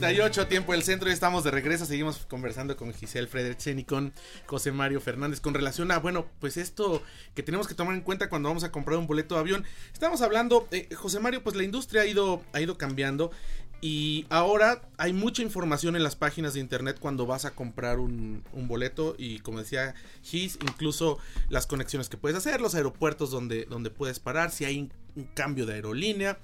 38, 0.00 0.46
tiempo 0.46 0.72
del 0.72 0.82
centro, 0.82 1.10
y 1.10 1.12
estamos 1.12 1.44
de 1.44 1.50
regreso, 1.50 1.84
seguimos 1.84 2.24
conversando 2.24 2.74
con 2.74 2.94
Giselle 2.94 3.26
Frederiksen 3.26 3.78
y 3.78 3.84
con 3.84 4.14
José 4.46 4.72
Mario 4.72 4.98
Fernández 4.98 5.40
con 5.40 5.52
relación 5.52 5.90
a, 5.90 5.98
bueno, 5.98 6.26
pues 6.40 6.56
esto 6.56 7.02
que 7.34 7.42
tenemos 7.42 7.68
que 7.68 7.74
tomar 7.74 7.94
en 7.94 8.00
cuenta 8.00 8.30
cuando 8.30 8.48
vamos 8.48 8.64
a 8.64 8.72
comprar 8.72 8.98
un 8.98 9.06
boleto 9.06 9.34
de 9.34 9.42
avión. 9.42 9.64
Estamos 9.92 10.22
hablando, 10.22 10.66
eh, 10.70 10.88
José 10.94 11.20
Mario, 11.20 11.42
pues 11.42 11.54
la 11.54 11.64
industria 11.64 12.00
ha 12.00 12.06
ido, 12.06 12.42
ha 12.54 12.62
ido 12.62 12.78
cambiando 12.78 13.30
y 13.82 14.24
ahora 14.30 14.80
hay 14.96 15.12
mucha 15.12 15.42
información 15.42 15.96
en 15.96 16.02
las 16.02 16.16
páginas 16.16 16.54
de 16.54 16.60
internet 16.60 16.96
cuando 16.98 17.26
vas 17.26 17.44
a 17.44 17.50
comprar 17.50 17.98
un, 17.98 18.42
un 18.54 18.68
boleto 18.68 19.14
y 19.18 19.40
como 19.40 19.58
decía 19.58 19.94
Gis, 20.22 20.58
incluso 20.62 21.18
las 21.50 21.66
conexiones 21.66 22.08
que 22.08 22.16
puedes 22.16 22.38
hacer, 22.38 22.62
los 22.62 22.74
aeropuertos 22.74 23.30
donde, 23.30 23.66
donde 23.66 23.90
puedes 23.90 24.18
parar, 24.18 24.50
si 24.50 24.64
hay 24.64 24.90
un 25.14 25.24
cambio 25.34 25.66
de 25.66 25.74
aerolínea. 25.74 26.38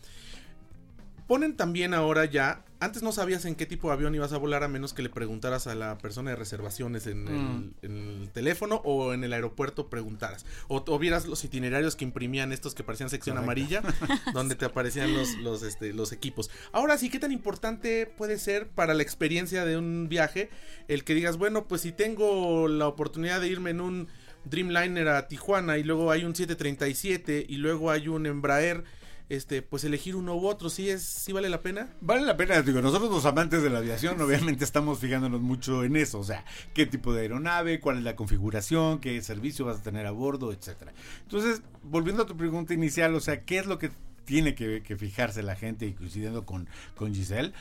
Ponen 1.26 1.56
también 1.56 1.94
ahora 1.94 2.26
ya 2.26 2.65
antes 2.80 3.02
no 3.02 3.12
sabías 3.12 3.44
en 3.44 3.54
qué 3.54 3.66
tipo 3.66 3.88
de 3.88 3.94
avión 3.94 4.14
ibas 4.14 4.32
a 4.32 4.38
volar 4.38 4.62
a 4.62 4.68
menos 4.68 4.92
que 4.94 5.02
le 5.02 5.08
preguntaras 5.08 5.66
a 5.66 5.74
la 5.74 5.98
persona 5.98 6.30
de 6.30 6.36
reservaciones 6.36 7.06
en, 7.06 7.28
el, 7.28 7.34
Mm. 7.34 7.74
en 7.82 7.96
el 8.22 8.30
teléfono 8.30 8.82
o 8.84 9.12
en 9.12 9.24
el 9.24 9.32
aeropuerto 9.32 9.88
preguntaras. 9.88 10.44
O, 10.68 10.84
o 10.86 10.98
vieras 10.98 11.26
los 11.26 11.44
itinerarios 11.44 11.96
que 11.96 12.04
imprimían 12.04 12.52
estos 12.52 12.74
que 12.74 12.82
parecían 12.84 13.10
sección 13.10 13.36
Correcto. 13.36 13.50
amarilla, 13.52 13.82
donde 14.34 14.54
te 14.54 14.64
aparecían 14.64 15.12
los, 15.14 15.34
los, 15.38 15.62
este, 15.62 15.92
los 15.92 16.12
equipos. 16.12 16.50
Ahora 16.72 16.98
sí, 16.98 17.10
¿qué 17.10 17.18
tan 17.18 17.32
importante 17.32 18.06
puede 18.06 18.38
ser 18.38 18.68
para 18.68 18.94
la 18.94 19.02
experiencia 19.02 19.64
de 19.64 19.76
un 19.76 20.08
viaje 20.08 20.50
el 20.88 21.04
que 21.04 21.14
digas, 21.14 21.36
bueno, 21.36 21.66
pues 21.68 21.80
si 21.82 21.92
tengo 21.92 22.68
la 22.68 22.86
oportunidad 22.88 23.40
de 23.40 23.48
irme 23.48 23.70
en 23.70 23.80
un 23.80 24.08
Dreamliner 24.44 25.08
a 25.08 25.26
Tijuana 25.26 25.76
y 25.78 25.82
luego 25.82 26.10
hay 26.12 26.24
un 26.24 26.34
737 26.36 27.46
y 27.48 27.56
luego 27.56 27.90
hay 27.90 28.06
un 28.08 28.26
Embraer, 28.26 28.84
este, 29.28 29.62
pues 29.62 29.84
elegir 29.84 30.16
uno 30.16 30.36
u 30.36 30.46
otro, 30.46 30.70
¿sí, 30.70 30.88
es, 30.88 31.02
sí 31.02 31.32
vale 31.32 31.48
la 31.48 31.60
pena? 31.60 31.88
Vale 32.00 32.22
la 32.22 32.36
pena, 32.36 32.62
digo, 32.62 32.80
nosotros 32.80 33.10
los 33.10 33.24
amantes 33.26 33.62
de 33.62 33.70
la 33.70 33.78
aviación 33.78 34.20
obviamente 34.20 34.64
estamos 34.64 34.98
fijándonos 34.98 35.40
mucho 35.40 35.84
en 35.84 35.96
eso, 35.96 36.20
o 36.20 36.24
sea, 36.24 36.44
qué 36.74 36.86
tipo 36.86 37.12
de 37.12 37.22
aeronave, 37.22 37.80
cuál 37.80 37.98
es 37.98 38.04
la 38.04 38.16
configuración, 38.16 39.00
qué 39.00 39.20
servicio 39.22 39.64
vas 39.64 39.78
a 39.78 39.82
tener 39.82 40.06
a 40.06 40.12
bordo, 40.12 40.52
etcétera. 40.52 40.92
Entonces, 41.22 41.62
volviendo 41.82 42.22
a 42.22 42.26
tu 42.26 42.36
pregunta 42.36 42.74
inicial, 42.74 43.14
o 43.14 43.20
sea, 43.20 43.42
¿qué 43.44 43.58
es 43.58 43.66
lo 43.66 43.78
que 43.78 43.90
tiene 44.24 44.54
que, 44.54 44.80
fijarse 44.98 45.42
la 45.42 45.56
gente 45.56 45.86
y 45.86 45.92
coincidiendo 45.92 46.44
con, 46.44 46.68
con 46.96 47.14
Giselle? 47.14 47.52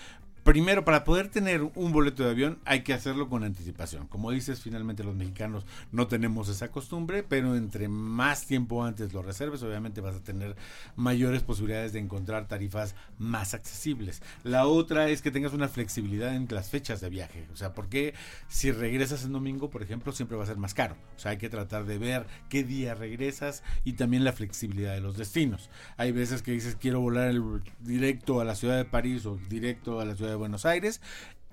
Primero, 0.46 0.86
para 0.86 1.04
poder 1.04 1.30
tener 1.30 1.64
un 1.74 1.92
boleto 1.92 2.24
de 2.24 2.30
avión 2.30 2.60
hay 2.66 2.84
que 2.84 2.94
hacerlo 2.94 3.30
con 3.30 3.44
anticipación. 3.44 4.06
Como 4.06 4.30
dices, 4.30 4.62
finalmente 4.62 5.04
los 5.04 5.16
mexicanos 5.16 5.66
no 5.92 6.06
tenemos 6.06 6.50
esa 6.50 6.68
costumbre, 6.70 7.24
pero 7.24 7.56
entre 7.56 7.88
más 7.88 8.46
tiempo 8.46 8.84
antes 8.86 9.12
lo 9.12 9.24
reserves, 9.24 9.64
obviamente 9.64 10.02
vas 10.02 10.16
a 10.18 10.24
tener 10.24 10.56
mayores 10.96 11.42
posibilidades 11.42 11.94
de 11.94 12.00
encontrar 12.00 12.48
tarifas 12.48 12.94
más 13.18 13.56
accesibles. 13.56 14.22
La 14.44 14.68
otra 14.68 15.10
es 15.10 15.24
que 15.24 15.32
tengas 15.32 15.54
una 15.54 15.68
flexibilidad 15.68 16.36
en 16.36 16.48
las 16.52 16.70
fechas 16.70 17.02
de 17.02 17.10
viaje. 17.10 17.48
O 17.52 17.56
sea, 17.56 17.74
porque 17.74 18.14
si 18.48 18.72
regresas 18.72 19.26
en 19.26 19.32
domingo, 19.34 19.72
por 19.72 19.82
ejemplo, 19.82 20.12
siempre 20.14 20.38
va 20.38 20.44
a 20.44 20.48
ser 20.48 20.58
más 20.58 20.76
caro. 20.76 20.96
O 21.16 21.20
sea, 21.20 21.32
hay 21.32 21.38
que 21.40 21.50
tratar 21.50 21.86
de 21.86 21.98
ver 21.98 22.28
qué 22.50 22.64
día 22.64 22.94
regresas 22.94 23.64
y 23.84 23.94
también 23.94 24.24
la 24.24 24.32
flexibilidad 24.32 24.94
de 24.94 25.02
los 25.02 25.18
destinos. 25.18 25.72
Hay 25.98 26.12
veces 26.12 26.44
que 26.44 26.52
dices 26.52 26.78
quiero 26.80 27.02
volar 27.02 27.30
el- 27.30 27.64
directo 27.80 28.42
a 28.42 28.46
la 28.46 28.54
ciudad 28.54 28.78
de 28.78 28.86
París 28.86 29.26
o 29.26 29.40
directo 29.50 30.00
a 30.00 30.06
la 30.06 30.16
ciudad 30.16 30.30
de 30.30 30.35
Buenos 30.36 30.66
Aires 30.66 31.02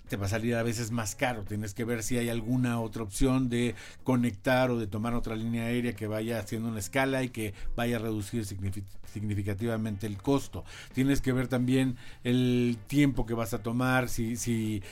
te 0.09 0.17
va 0.19 0.27
a 0.27 0.29
salir 0.29 0.57
a 0.57 0.62
veces 0.62 0.91
más 0.91 1.15
caro. 1.15 1.43
Tienes 1.43 1.73
que 1.73 1.85
ver 1.87 2.03
si 2.03 2.19
hay 2.19 2.29
alguna 2.29 2.79
otra 2.81 3.03
opción 3.03 3.49
de 3.49 3.75
conectar 4.05 4.71
o 4.71 4.79
de 4.79 4.87
tomar 4.87 5.15
otra 5.15 5.37
línea 5.37 5.65
aérea 5.65 5.95
que 5.95 6.07
vaya 6.07 6.39
haciendo 6.39 6.69
una 6.69 6.81
escala 6.81 7.23
y 7.23 7.31
que 7.31 7.55
vaya 7.77 7.97
a 7.97 8.01
reducir 8.01 8.45
signifi- 8.45 8.85
significativamente 9.11 10.07
el 10.07 10.19
costo. 10.19 10.65
Tienes 10.93 11.23
que 11.23 11.33
ver 11.33 11.49
también 11.49 11.97
el 12.25 12.77
tiempo 12.89 13.25
que 13.25 13.33
vas 13.33 13.55
a 13.55 13.62
tomar, 13.62 14.11
si, 14.11 14.37
si 14.37 14.83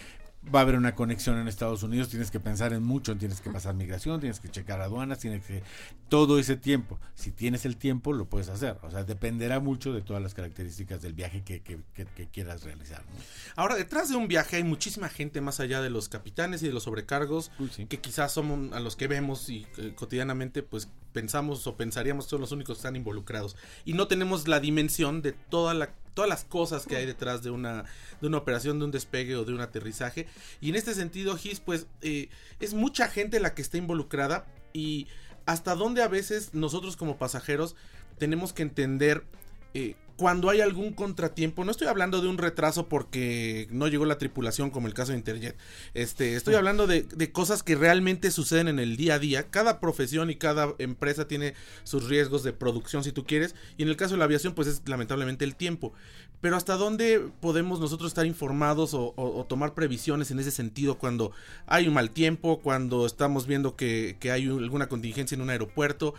va 0.43 0.61
a 0.61 0.63
haber 0.63 0.77
una 0.77 0.95
conexión 0.95 1.39
en 1.39 1.49
Estados 1.49 1.83
Unidos, 1.83 2.09
tienes 2.09 2.31
que 2.31 2.41
pensar 2.41 2.73
en 2.73 2.83
mucho, 2.83 3.15
tienes 3.17 3.43
que 3.43 3.51
pasar 3.51 3.75
migración, 3.75 4.21
tienes 4.21 4.41
que 4.41 4.49
checar 4.49 4.81
aduanas, 4.81 5.19
tienes 5.19 5.45
que 5.45 5.63
todo 6.09 6.39
ese 6.39 6.57
tiempo. 6.57 6.99
Si 7.15 7.31
tienes 7.31 7.67
el 7.67 7.77
tiempo, 7.77 8.15
lo 8.15 8.25
puedes 8.25 8.49
hacer. 8.49 8.79
O 8.83 8.91
sea, 8.91 9.05
dependerá 9.05 9.61
mucho 9.61 9.93
de 9.93 10.01
todas 10.01 10.23
las 10.23 10.33
características 10.33 11.03
del 11.03 11.13
viaje 11.13 11.43
que, 11.45 11.61
que- 11.61 11.81
que- 11.95 12.07
que 12.07 12.27
quieras 12.29 12.63
realizar. 12.65 13.01
¿no? 13.01 13.21
Ahora, 13.55 13.75
detrás 13.77 14.09
de 14.09 14.17
un 14.17 14.29
viaje 14.29 14.57
hay 14.57 14.65
muchísima 14.65 15.09
gente 15.11 15.41
más 15.43 15.61
allá 15.61 15.83
de 15.83 15.91
los 15.91 16.09
capitanes 16.09 16.63
y 16.63 16.69
de 16.69 16.73
los 16.73 16.85
sobrecargos, 16.85 17.51
sí. 17.77 17.85
que 17.87 18.01
quizás 18.01 18.33
somos 18.33 18.73
a 18.73 18.81
los 18.81 18.97
que 18.97 19.09
vemos 19.09 19.49
y 19.51 19.67
eh, 19.77 19.93
cotidianamente 19.95 20.63
pues 20.63 20.89
pensamos 21.13 21.67
o 21.67 21.77
pensaríamos 21.77 22.25
que 22.25 22.31
son 22.31 22.41
los 22.41 22.53
únicos 22.53 22.77
que 22.77 22.81
están 22.81 22.97
involucrados. 22.97 23.57
Y 23.85 23.93
no 23.93 24.09
tenemos 24.09 24.49
la 24.49 24.59
dimensión 24.61 25.21
de 25.21 25.33
toda 25.33 25.75
la, 25.75 25.91
todas 26.21 26.29
las 26.29 26.45
cosas 26.45 26.85
que 26.85 26.97
hay 26.97 27.07
detrás 27.07 27.43
de 27.43 27.51
una, 27.51 27.87
de 28.21 28.27
una 28.27 28.37
operación, 28.37 28.79
de 28.79 28.85
un 28.85 28.91
despegue 28.91 29.37
o 29.37 29.47
de 29.47 29.55
un 29.55 29.63
aterrizaje. 29.63 30.27
Y 30.61 30.69
en 30.69 30.77
este 30.77 30.93
sentido, 30.93 31.35
Gis, 31.39 31.61
pues 31.61 31.87
eh, 32.03 32.29
es 32.61 32.75
mucha 32.75 33.09
gente 33.09 33.41
la 33.41 33.55
que 33.55 33.63
está 33.63 33.79
involucrada 33.79 34.45
y 34.75 35.07
hasta 35.47 35.75
dónde 35.75 36.03
a 36.03 36.09
veces 36.09 36.53
nosotros 36.53 36.99
como 36.99 37.17
pasajeros 37.17 37.75
tenemos 38.19 38.53
que 38.53 38.61
entender 38.61 39.25
eh, 39.73 39.97
cuando 40.21 40.51
hay 40.51 40.61
algún 40.61 40.93
contratiempo, 40.93 41.65
no 41.65 41.71
estoy 41.71 41.87
hablando 41.89 42.21
de 42.21 42.29
un 42.29 42.37
retraso 42.37 42.91
porque 42.91 43.67
no 43.71 43.89
llegó 43.89 44.05
la 44.05 44.19
tripulación 44.19 44.69
como 44.69 44.87
el 44.87 44.93
caso 44.93 45.13
de 45.13 45.19
Interjet, 45.19 45.57
este, 45.95 46.37
estoy 46.37 46.57
hablando 46.57 46.87
de, 46.87 47.05
de 47.05 47.33
cosas 47.33 47.63
que 47.63 47.75
realmente 47.75 48.31
suceden 48.31 48.69
en 48.69 48.79
el 48.81 48.99
día 48.99 49.15
a 49.15 49.19
día, 49.19 49.49
cada 49.49 49.81
profesión 49.81 50.29
y 50.29 50.37
cada 50.37 50.75
empresa 50.77 51.27
tiene 51.27 51.55
sus 51.85 52.07
riesgos 52.07 52.43
de 52.43 52.53
producción 52.53 53.03
si 53.03 53.13
tú 53.13 53.25
quieres, 53.25 53.55
y 53.79 53.83
en 53.83 53.89
el 53.89 53.97
caso 53.97 54.13
de 54.13 54.19
la 54.19 54.25
aviación 54.27 54.53
pues 54.55 54.69
es 54.69 54.83
lamentablemente 54.85 55.47
el 55.47 55.57
tiempo, 55.57 55.95
pero 56.43 56.55
hasta 56.55 56.75
dónde 56.77 57.27
podemos 57.41 57.81
nosotros 57.81 58.09
estar 58.11 58.27
informados 58.27 58.93
o, 58.93 59.15
o- 59.17 59.41
o 59.41 59.47
tomar 59.47 59.73
previsiones 59.73 60.31
en 60.31 60.39
ese 60.39 60.51
sentido 60.51 60.99
cuando 60.99 61.33
hay 61.67 61.89
un 61.89 61.95
mal 61.95 62.11
tiempo, 62.11 62.61
cuando 62.61 63.07
estamos 63.07 63.47
viendo 63.47 63.75
que, 63.75 64.19
que 64.21 64.31
hay 64.31 64.49
un- 64.49 64.63
alguna 64.63 64.87
contingencia 64.87 65.35
en 65.35 65.41
un 65.41 65.49
aeropuerto, 65.49 66.13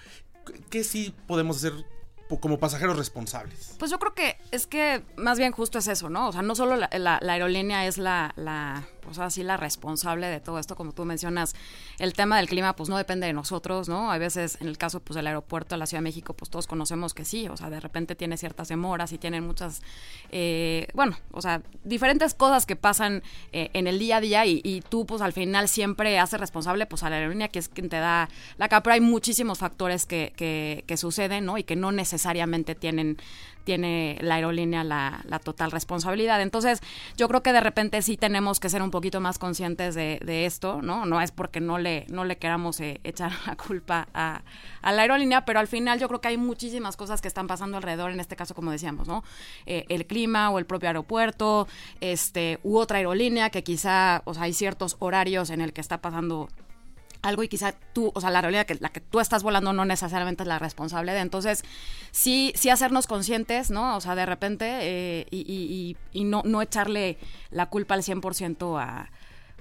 ¿qué- 0.48 0.60
¿qué 0.72 0.84
sí 0.84 1.14
podemos 1.28 1.58
hacer 1.58 1.74
como 2.40 2.60
pasajeros 2.60 2.98
responsables? 2.98 3.76
Pues 3.78 3.92
yo 3.92 4.00
creo 4.00 4.14
que 4.14 4.38
es 4.52 4.68
que 4.68 5.04
más 5.18 5.38
bien 5.38 5.52
justo 5.52 5.80
es 5.80 5.88
eso, 5.88 6.10
¿no? 6.10 6.30
O 6.30 6.32
sea, 6.32 6.42
no 6.42 6.56
solo 6.56 6.76
la, 6.78 6.90
la- 6.94 7.20
aerolínea 7.34 7.86
es 7.86 7.98
la, 7.98 8.34
la, 8.36 8.84
pues 9.02 9.20
así 9.20 9.44
la 9.44 9.58
responsable 9.58 10.28
de 10.28 10.40
todo 10.40 10.60
esto, 10.60 10.76
como 10.76 10.94
tú 10.94 11.06
mencionas, 11.06 11.56
el 12.00 12.14
tema 12.14 12.38
del 12.38 12.48
clima 12.48 12.76
pues 12.76 12.90
no 12.90 12.98
depende 12.98 13.28
de 13.28 13.34
nosotros, 13.34 13.90
¿no? 13.90 14.12
Hay 14.12 14.20
veces, 14.20 14.58
en 14.62 14.68
el 14.68 14.78
caso 14.78 15.00
pues 15.00 15.16
del 15.16 15.28
aeropuerto 15.28 15.76
de 15.76 15.80
la 15.80 15.86
Ciudad 15.86 16.00
de 16.00 16.04
México, 16.04 16.34
pues 16.34 16.50
todos 16.50 16.68
conocemos 16.68 17.14
que 17.14 17.26
sí, 17.26 17.48
o 17.48 17.58
sea, 17.58 17.70
de 17.70 17.80
repente 17.80 18.16
tiene 18.16 18.38
ciertas 18.38 18.68
demoras 18.68 19.12
y 19.12 19.18
tienen 19.18 19.46
muchas, 19.46 19.82
eh, 20.32 20.88
bueno, 20.94 21.18
o 21.32 21.42
sea, 21.42 21.62
diferentes 21.84 22.34
cosas 22.34 22.66
que 22.66 22.76
pasan 22.76 23.24
eh, 23.52 23.70
en 23.74 23.88
el 23.88 24.00
día 24.00 24.18
a 24.18 24.22
día 24.22 24.46
y, 24.46 24.82
tú 24.90 25.06
pues 25.06 25.22
al 25.22 25.32
final 25.32 25.70
siempre 25.70 26.18
haces 26.18 26.40
responsable 26.40 26.86
pues 26.86 27.04
a 27.04 27.10
la 27.10 27.18
aerolínea 27.18 27.48
que 27.50 27.60
es 27.60 27.70
quien 27.70 27.88
te 27.88 27.98
da 27.98 28.30
la 28.58 28.68
cara, 28.68 28.82
pero 28.82 28.96
hay 28.96 29.02
muchísimos 29.02 29.60
factores 29.60 30.06
que, 30.06 30.34
que, 30.36 30.84
que 30.88 30.98
suceden, 30.98 31.46
¿no? 31.46 31.58
Y 31.58 31.64
que 31.64 31.76
no 31.76 31.92
necesariamente 31.92 32.76
tienen 32.76 33.18
tiene 33.64 34.18
la 34.22 34.36
aerolínea 34.36 34.84
la, 34.84 35.22
la 35.26 35.40
total 35.40 35.72
responsabilidad. 35.72 36.42
Entonces, 36.42 36.82
yo 37.18 37.28
creo 37.28 37.44
que 37.44 37.54
de 37.54 37.62
repente 37.62 38.02
sí 38.02 38.18
tenemos 38.18 38.60
que 38.60 38.70
ser 38.70 38.82
un 38.82 38.92
poquito 38.92 39.20
más 39.20 39.38
conscientes 39.38 39.96
de, 39.96 40.20
de 40.24 40.46
esto, 40.46 40.82
¿no? 40.82 41.06
No 41.06 41.22
es 41.22 41.32
porque 41.32 41.60
no 41.60 41.78
le, 41.78 42.06
no 42.10 42.26
le 42.26 42.38
queramos 42.38 42.80
eh, 42.80 43.00
echar 43.04 43.32
la 43.48 43.56
culpa 43.56 44.08
a, 44.14 44.42
la 44.84 45.02
aerolínea, 45.02 45.46
pero 45.46 45.60
al 45.60 45.68
final 45.68 46.00
yo 46.00 46.08
creo 46.08 46.22
que 46.22 46.30
hay 46.30 46.38
muchísimas 46.38 46.98
cosas 46.98 47.22
que 47.22 47.28
están 47.28 47.48
pasando 47.48 47.78
alrededor, 47.78 48.12
en 48.12 48.20
este 48.20 48.36
caso, 48.36 48.56
como 48.56 48.72
decíamos, 48.72 49.08
¿no? 49.08 49.24
Eh, 49.66 49.86
el 49.90 50.06
clima 50.06 50.50
o 50.50 50.60
el 50.60 50.66
propio 50.66 50.90
aeropuerto, 50.90 51.68
este, 52.00 52.60
u 52.64 52.78
otra 52.78 52.98
aerolínea 52.98 53.50
que 53.50 53.64
quizá, 53.64 54.22
o 54.26 54.34
sea, 54.34 54.44
hay 54.44 54.54
ciertos 54.54 54.98
horarios 55.00 55.50
en 55.50 55.62
el 55.62 55.74
que 55.74 55.82
está 55.82 56.02
pasando 56.02 56.50
algo 57.22 57.44
y 57.44 57.48
quizá 57.48 57.74
tú, 57.94 58.12
o 58.14 58.22
sea, 58.22 58.30
la 58.30 58.40
aerolínea 58.40 58.66
que 58.66 58.76
la 58.76 58.90
que 58.90 59.00
tú 59.02 59.20
estás 59.20 59.44
volando 59.44 59.74
no 59.74 59.86
necesariamente 59.86 60.44
es 60.44 60.48
la 60.48 60.60
responsable 60.60 61.14
de. 61.14 61.20
Entonces, 61.20 61.64
sí, 62.12 62.54
sí 62.56 62.70
hacernos 62.70 63.08
conscientes, 63.08 63.72
¿no? 63.72 63.96
O 63.96 64.02
sea, 64.02 64.16
de 64.16 64.26
repente, 64.26 64.66
eh, 64.82 65.28
y, 65.30 65.40
y, 65.40 65.98
y, 66.14 66.20
y 66.20 66.24
no, 66.24 66.42
no 66.46 66.62
echarle 66.62 67.18
la 67.52 67.68
culpa 67.68 67.94
al 67.94 68.04
100% 68.04 68.82
a, 68.82 69.12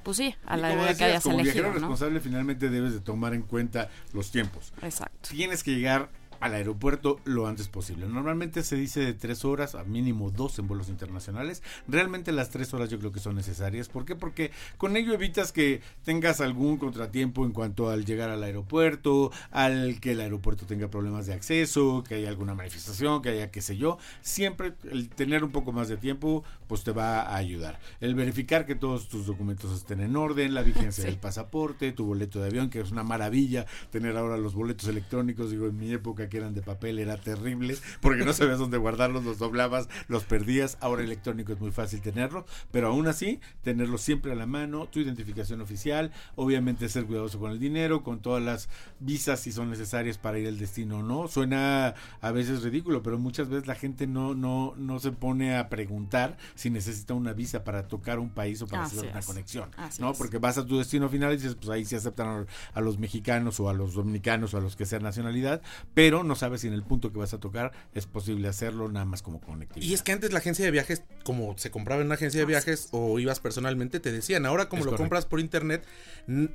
pues 0.03 0.17
sí, 0.17 0.35
a 0.47 0.57
la 0.57 0.69
como 0.69 0.83
aerolínea 0.83 0.97
que 0.97 1.05
hayas 1.05 1.23
como 1.23 1.35
elegido, 1.41 1.55
viajero 1.55 1.69
¿no? 1.75 1.81
responsable 1.81 2.21
finalmente 2.21 2.71
debes 2.71 2.93
de 2.93 3.01
tomar 3.01 3.35
en 3.35 3.43
cuenta 3.43 3.91
los 4.13 4.31
tiempos. 4.31 4.73
Exacto. 4.83 5.29
Tienes 5.31 5.63
que 5.63 5.73
llegar 5.73 6.11
al 6.41 6.55
aeropuerto 6.55 7.21
lo 7.25 7.47
antes 7.47 7.69
posible. 7.69 8.07
Normalmente 8.09 8.63
se 8.63 8.77
dice 8.77 9.01
de 9.01 9.15
tres 9.15 9.45
horas 9.45 9.75
a 9.75 9.85
mínimo 9.85 10.31
dos 10.31 10.59
en 10.59 10.67
vuelos 10.67 10.89
internacionales. 10.89 11.63
Realmente 11.87 12.33
las 12.33 12.51
tres 12.51 12.73
horas 12.75 12.89
yo 12.89 12.99
creo 12.99 13.13
que 13.13 13.21
son 13.21 13.35
necesarias. 13.37 13.89
¿Por 13.89 14.05
qué? 14.05 14.17
Porque 14.17 14.51
con 14.79 14.97
ello 14.97 15.13
evitas 15.13 15.53
que 15.53 15.81
tengas 16.05 16.41
algún 16.41 16.79
contratiempo 16.79 17.45
en 17.45 17.53
cuanto 17.53 17.91
al 17.91 18.05
llegar 18.05 18.31
al 18.31 18.43
aeropuerto, 18.43 19.31
al 19.51 20.01
que 20.01 20.13
el 20.13 20.21
aeropuerto 20.21 20.67
tenga 20.67 20.89
problemas 20.89 21.27
de 21.27 21.35
acceso, 21.35 22.03
que 22.09 22.15
haya 22.17 22.29
alguna 22.29 22.55
manifestación, 22.55 23.21
que 23.23 23.29
haya 23.31 23.51
qué 23.51 23.61
sé 23.61 23.77
yo. 23.77 23.99
Siempre 24.23 24.73
el 24.91 25.09
tener 25.11 25.45
un 25.45 25.51
poco 25.53 25.73
más 25.73 25.89
de 25.89 25.97
tiempo 25.97 26.43
pues 26.67 26.85
te 26.85 26.93
va 26.93 27.21
a 27.23 27.37
ayudar. 27.37 27.79
El 28.01 28.15
verificar 28.15 28.65
que 28.65 28.75
todos 28.77 29.09
tus 29.09 29.27
documentos 29.27 29.77
estén 29.77 30.01
en 30.01 30.17
orden, 30.17 30.55
la 30.55 30.63
vigencia 30.63 31.03
Sí. 31.05 31.11
del 31.11 31.19
pasaporte, 31.19 31.93
tu 31.93 32.07
boleto 32.07 32.41
de 32.41 32.47
avión, 32.49 32.71
que 32.71 32.81
es 32.81 32.91
una 32.91 33.03
maravilla 33.03 33.67
tener 33.91 34.17
ahora 34.17 34.37
los 34.39 34.55
boletos 34.55 34.89
electrónicos. 34.89 35.51
Digo, 35.51 35.67
en 35.67 35.77
mi 35.79 35.93
época 35.93 36.29
que 36.31 36.39
eran 36.39 36.55
de 36.55 36.63
papel 36.63 36.99
era 36.99 37.17
terrible 37.19 37.77
porque 38.01 38.25
no 38.25 38.33
sabías 38.33 38.59
dónde 38.59 38.79
guardarlos, 38.79 39.25
los 39.25 39.39
doblabas, 39.39 39.89
los 40.09 40.25
perdías. 40.25 40.79
Ahora 40.81 41.03
electrónico 41.03 41.53
es 41.53 41.61
muy 41.61 41.71
fácil 41.71 42.01
tenerlo, 42.01 42.47
pero 42.71 42.89
aún 42.89 43.07
así, 43.07 43.41
tenerlo 43.63 43.99
siempre 43.99 44.33
a 44.33 44.35
la 44.35 44.47
mano, 44.47 44.87
tu 44.87 45.01
identificación 45.01 45.61
oficial, 45.61 46.13
obviamente 46.37 46.89
ser 46.89 47.05
cuidadoso 47.05 47.39
con 47.39 47.51
el 47.51 47.59
dinero, 47.59 48.03
con 48.03 48.21
todas 48.21 48.43
las 48.43 48.69
visas 49.01 49.41
si 49.41 49.53
son 49.53 49.71
necesarias 49.71 50.19
para 50.19 50.39
ir 50.39 50.49
al 50.49 50.59
destino 50.59 50.99
o 50.99 51.03
no. 51.03 51.29
Suena 51.29 51.95
a 52.21 52.31
veces 52.33 52.63
ridículo, 52.63 53.03
pero 53.03 53.19
muchas 53.19 53.49
veces 53.49 53.67
la 53.67 53.75
gente 53.75 54.07
no, 54.07 54.35
no, 54.35 54.75
no 54.77 54.99
se 54.99 55.13
pone 55.13 55.57
a 55.57 55.69
preguntar 55.69 56.37
si 56.55 56.71
necesita 56.71 57.15
una 57.15 57.33
visa 57.33 57.65
para 57.65 57.89
tocar 57.89 58.19
un 58.19 58.31
país 58.31 58.63
o 58.63 58.67
para 58.67 58.85
Así 58.85 58.97
hacer 58.97 59.11
una 59.11 59.21
es. 59.21 59.27
conexión. 59.27 59.71
Así 59.77 60.01
¿no? 60.01 60.13
es. 60.13 60.19
Porque 60.19 60.39
vas 60.39 60.59
a 60.59 60.67
tu 60.67 60.79
destino 60.79 61.09
final 61.09 61.33
y 61.33 61.37
dices, 61.37 61.55
pues 61.55 61.69
ahí 61.71 61.85
sí 61.85 61.97
aceptan 61.97 62.29
a, 62.29 62.47
a 62.75 62.81
los 62.81 62.99
mexicanos 62.99 63.59
o 63.61 63.69
a 63.69 63.75
los 63.75 63.95
dominicanos 63.95 64.55
o 64.55 64.59
a 64.59 64.61
los 64.61 64.77
que 64.77 64.87
sean 64.87 65.03
nacionalidad, 65.03 65.63
pero 65.95 66.20
pero 66.21 66.29
no 66.29 66.37
sabes 66.37 66.61
si 66.61 66.67
en 66.69 66.75
el 66.75 66.83
punto 66.83 67.13
que 67.13 67.19
vas 67.19 67.33
a 67.35 67.39
tocar 67.39 67.73
es 67.95 68.07
posible 68.07 68.49
hacerlo 68.49 68.89
nada 68.89 69.05
más 69.07 69.23
como 69.23 69.41
conectividad. 69.41 69.89
Y 69.89 69.95
es 69.95 70.03
que 70.03 70.13
antes 70.13 70.33
la 70.33 70.39
agencia 70.39 70.65
de 70.65 70.71
viajes, 70.71 71.03
como 71.25 71.57
se 71.59 71.71
compraba 71.71 72.01
en 72.01 72.07
una 72.07 72.15
agencia 72.17 72.41
de 72.41 72.47
viajes 72.47 72.89
o 72.93 73.19
ibas 73.19 73.41
personalmente, 73.41 74.01
te 74.01 74.13
decían, 74.13 74.47
ahora 74.47 74.69
como 74.69 74.81
Es 74.81 74.87
lo 74.87 74.91
correcto. 74.93 75.03
compras 75.05 75.27
por 75.27 75.41
internet, 75.41 75.85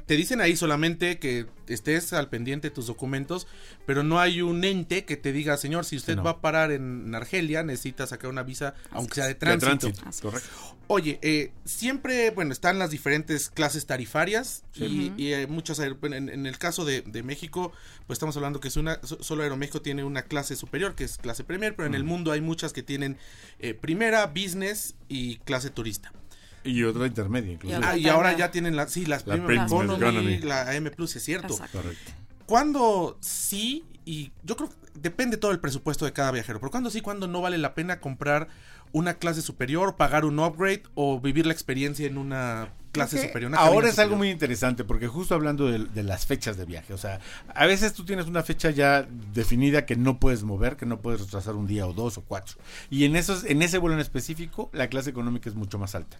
te 0.06 0.16
dicen 0.16 0.42
ahí 0.42 0.56
solamente 0.56 1.20
que 1.20 1.48
estés 1.68 2.14
al 2.14 2.30
pendiente 2.30 2.70
de 2.70 2.76
tus 2.76 2.88
documentos, 2.88 3.48
pero 3.86 4.04
no 4.04 4.20
hay 4.20 4.42
un 4.42 4.64
ente 4.64 5.06
que 5.06 5.18
te 5.18 5.32
diga, 5.32 5.58
señor, 5.58 5.86
si 5.86 5.96
usted 5.98 6.16
no. 6.16 6.24
va 6.24 6.32
a 6.32 6.42
parar 6.42 6.72
en 6.72 7.14
Argelia, 7.16 7.64
necesita 7.64 8.08
sacar 8.08 8.30
una 8.30 8.44
visa, 8.44 8.74
aunque 8.92 9.16
sea 9.16 9.24
de 9.26 9.34
De 9.34 9.40
tránsito. 9.58 9.92
correcto. 10.22 10.50
Oye, 10.88 11.18
eh, 11.24 11.52
siempre, 11.66 12.30
bueno, 12.30 12.54
están 12.54 12.78
las 12.78 12.92
diferentes 12.92 13.50
clases 13.50 13.88
tarifarias 13.88 14.64
y, 14.76 15.12
y, 15.18 15.34
eh, 15.34 15.48
muchas, 15.48 15.82
bueno, 16.00 16.16
en, 16.16 16.30
en 16.30 16.46
el 16.46 16.60
caso 16.60 16.86
de, 16.86 17.02
de 17.02 17.24
México, 17.24 17.72
pues 18.06 18.18
estamos 18.18 18.36
hablando 18.38 18.60
que 18.60 18.68
es 18.68 18.78
una, 18.78 19.00
so- 19.02 19.18
solo 19.56 19.64
Aeroméxico 19.64 19.82
tiene 19.82 20.04
una 20.04 20.24
clase 20.24 20.56
superior, 20.56 20.96
que 20.96 21.04
es 21.04 21.18
clase 21.18 21.44
Premier, 21.44 21.76
pero 21.76 21.88
en 21.88 21.96
el 21.96 22.04
mundo 22.04 22.32
hay 22.32 22.42
muchas 22.42 22.74
que 22.74 22.84
tienen 22.84 23.18
eh, 23.60 23.74
primera, 23.74 24.28
business 24.28 24.96
y 25.08 25.38
clase 25.38 25.70
turista. 25.70 26.12
Y 26.64 26.84
otra 26.84 27.06
intermedia, 27.06 27.54
incluso. 27.54 27.80
Ah, 27.84 27.96
y 27.96 28.08
ahora 28.08 28.36
ya 28.36 28.52
tienen 28.52 28.76
la, 28.76 28.88
sí, 28.88 29.06
las 29.06 29.26
La 29.28 29.36
Premium 29.36 29.66
Economy, 29.66 29.98
Economy. 29.98 30.38
la 30.40 30.72
AM 30.72 30.92
Plus, 30.96 31.16
es 31.16 31.24
cierto. 31.24 31.56
Correcto. 31.58 32.12
¿Cuándo 32.46 33.18
sí? 33.22 33.86
Y 34.04 34.32
yo 34.44 34.56
creo 34.56 34.70
que 34.70 34.76
depende 34.96 35.38
todo 35.38 35.52
el 35.52 35.60
presupuesto 35.60 36.06
de 36.06 36.14
cada 36.14 36.32
viajero, 36.32 36.60
pero 36.60 36.72
¿cuándo 36.72 36.90
sí, 36.90 37.02
cuándo 37.02 37.28
no 37.28 37.42
vale 37.42 37.58
la 37.58 37.74
pena 37.74 38.00
comprar 38.00 38.48
una 38.92 39.16
clase 39.16 39.42
superior, 39.42 39.96
pagar 39.96 40.26
un 40.26 40.40
upgrade 40.40 40.84
o 40.94 41.20
vivir 41.20 41.46
la 41.46 41.54
experiencia 41.54 42.08
en 42.08 42.18
una 42.18 42.70
clase 42.96 43.22
superior? 43.22 43.50
una 43.50 43.60
Ahora 43.60 43.90
es 43.90 44.00
algo 44.00 44.16
muy 44.16 44.30
interesante 44.30 44.84
porque 44.84 45.08
justo 45.08 45.36
hablando 45.36 45.68
de, 45.68 45.80
de 45.80 46.04
las 46.04 46.26
fechas 46.26 46.58
de 46.58 46.66
viaje, 46.66 46.94
o 46.94 46.98
sea, 46.98 47.20
a 47.54 47.66
veces 47.66 47.94
tú 47.94 48.06
tienes 48.06 48.28
una 48.28 48.44
fecha 48.44 48.72
ya 48.72 49.08
definida 49.34 49.86
que 49.86 49.96
no 49.96 50.20
puedes 50.20 50.44
mover, 50.44 50.78
que 50.78 50.86
no 50.86 51.02
puedes 51.02 51.22
retrasar 51.22 51.56
un 51.56 51.68
día 51.68 51.86
o 51.86 51.94
dos 51.94 52.18
o 52.18 52.22
cuatro. 52.22 52.56
Y 52.90 53.06
en 53.06 53.16
esos, 53.16 53.44
en 53.44 53.62
ese 53.62 53.78
vuelo 53.78 53.96
en 53.96 54.02
específico, 54.02 54.70
la 54.74 54.88
clase 54.88 55.10
económica 55.10 55.50
es 55.50 55.56
mucho 55.56 55.78
más 55.78 55.96
alta. 55.96 56.18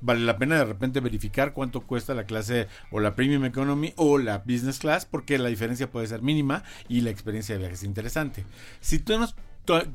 Vale 0.00 0.20
la 0.20 0.38
pena 0.38 0.56
de 0.56 0.64
repente 0.64 1.00
verificar 1.00 1.52
cuánto 1.52 1.80
cuesta 1.80 2.14
la 2.14 2.24
clase 2.24 2.68
o 2.92 3.00
la 3.00 3.16
Premium 3.16 3.44
Economy 3.44 3.94
o 3.96 4.18
la 4.18 4.38
Business 4.38 4.78
Class 4.78 5.06
porque 5.06 5.38
la 5.38 5.48
diferencia 5.48 5.90
puede 5.90 6.06
ser 6.06 6.22
mínima 6.22 6.62
y 6.88 7.00
la 7.00 7.10
experiencia 7.10 7.54
de 7.54 7.60
viaje 7.60 7.74
es 7.74 7.82
interesante. 7.82 8.44
Si 8.80 9.00
tú 9.00 9.18
nos 9.18 9.34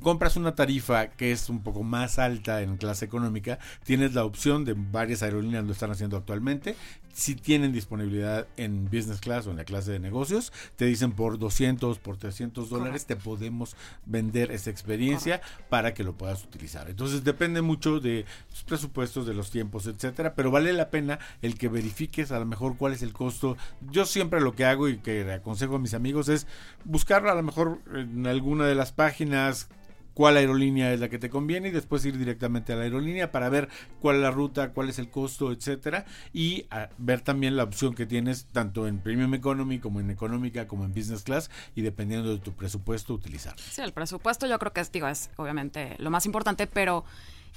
compras 0.01 0.35
una 0.35 0.55
tarifa 0.55 1.07
que 1.07 1.31
es 1.31 1.49
un 1.49 1.63
poco 1.63 1.83
más 1.83 2.19
alta 2.19 2.61
en 2.61 2.77
clase 2.77 3.05
económica, 3.05 3.59
tienes 3.83 4.13
la 4.13 4.25
opción 4.25 4.65
de 4.65 4.75
varias 4.75 5.23
aerolíneas 5.23 5.65
lo 5.65 5.71
están 5.71 5.91
haciendo 5.91 6.17
actualmente. 6.17 6.75
Si 7.13 7.35
tienen 7.35 7.71
disponibilidad 7.71 8.47
en 8.57 8.85
business 8.85 9.19
class 9.19 9.45
o 9.45 9.51
en 9.51 9.57
la 9.57 9.65
clase 9.65 9.91
de 9.91 9.99
negocios, 9.99 10.51
te 10.75 10.85
dicen 10.85 11.11
por 11.11 11.37
200, 11.37 11.99
por 11.99 12.17
300 12.17 12.69
dólares 12.69 13.05
te 13.05 13.15
podemos 13.15 13.75
vender 14.05 14.51
esa 14.51 14.71
experiencia 14.71 15.39
para 15.69 15.93
que 15.93 16.03
lo 16.03 16.13
puedas 16.13 16.43
utilizar. 16.43 16.89
Entonces 16.89 17.23
depende 17.23 17.61
mucho 17.61 17.99
de 17.99 18.25
tus 18.49 18.63
presupuestos, 18.63 19.27
de 19.27 19.35
los 19.35 19.51
tiempos, 19.51 19.85
etcétera, 19.85 20.33
pero 20.33 20.49
vale 20.49 20.73
la 20.73 20.89
pena 20.89 21.19
el 21.43 21.55
que 21.57 21.67
verifiques 21.67 22.31
a 22.31 22.39
lo 22.39 22.45
mejor 22.45 22.77
cuál 22.77 22.93
es 22.93 23.03
el 23.03 23.13
costo. 23.13 23.57
Yo 23.91 24.05
siempre 24.05 24.41
lo 24.41 24.55
que 24.55 24.65
hago 24.65 24.89
y 24.89 24.97
que 24.97 25.31
aconsejo 25.31 25.75
a 25.75 25.79
mis 25.79 25.93
amigos 25.93 26.29
es 26.29 26.47
buscar 26.83 27.27
a 27.27 27.35
lo 27.35 27.43
mejor 27.43 27.79
en 27.93 28.25
alguna 28.25 28.65
de 28.65 28.75
las 28.75 28.91
páginas 28.91 29.69
cuál 30.13 30.37
aerolínea 30.37 30.93
es 30.93 30.99
la 30.99 31.09
que 31.09 31.19
te 31.19 31.29
conviene 31.29 31.69
y 31.69 31.71
después 31.71 32.05
ir 32.05 32.17
directamente 32.17 32.73
a 32.73 32.75
la 32.75 32.83
aerolínea 32.83 33.31
para 33.31 33.49
ver 33.49 33.69
cuál 33.99 34.17
es 34.17 34.21
la 34.21 34.31
ruta, 34.31 34.69
cuál 34.73 34.89
es 34.89 34.99
el 34.99 35.09
costo, 35.09 35.51
etcétera 35.51 36.05
y 36.33 36.65
a 36.69 36.89
ver 36.97 37.21
también 37.21 37.55
la 37.55 37.63
opción 37.63 37.95
que 37.95 38.05
tienes 38.05 38.45
tanto 38.51 38.87
en 38.87 38.99
Premium 38.99 39.33
Economy 39.33 39.79
como 39.79 39.99
en 39.99 40.09
Económica 40.11 40.67
como 40.67 40.85
en 40.85 40.93
Business 40.93 41.23
Class 41.23 41.49
y 41.75 41.81
dependiendo 41.81 42.29
de 42.31 42.39
tu 42.39 42.53
presupuesto 42.53 43.13
utilizar. 43.13 43.55
Sí, 43.59 43.81
el 43.81 43.91
presupuesto 43.93 44.45
yo 44.47 44.59
creo 44.59 44.73
que 44.73 44.81
es, 44.81 44.91
digo, 44.91 45.07
es 45.07 45.29
obviamente 45.37 45.95
lo 45.99 46.09
más 46.11 46.25
importante, 46.25 46.67
pero 46.67 47.03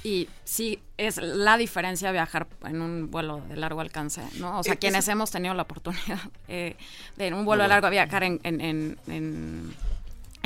y 0.04 0.28
sí 0.44 0.78
es 0.98 1.16
la 1.16 1.56
diferencia 1.56 2.12
viajar 2.12 2.46
en 2.66 2.82
un 2.82 3.10
vuelo 3.10 3.40
de 3.48 3.56
largo 3.56 3.80
alcance, 3.80 4.22
¿no? 4.38 4.60
O 4.60 4.62
sea, 4.62 4.74
Eh, 4.74 4.76
quienes 4.78 5.08
hemos 5.08 5.30
tenido 5.30 5.54
la 5.54 5.62
oportunidad 5.62 6.18
eh, 6.48 6.76
de 7.16 7.26
en 7.26 7.34
un 7.34 7.44
vuelo 7.46 7.62
de 7.62 7.70
largo 7.70 7.88
viajar 7.90 8.22
en, 8.22 8.38
en, 8.44 8.60
en, 8.60 8.98
en- 9.08 9.74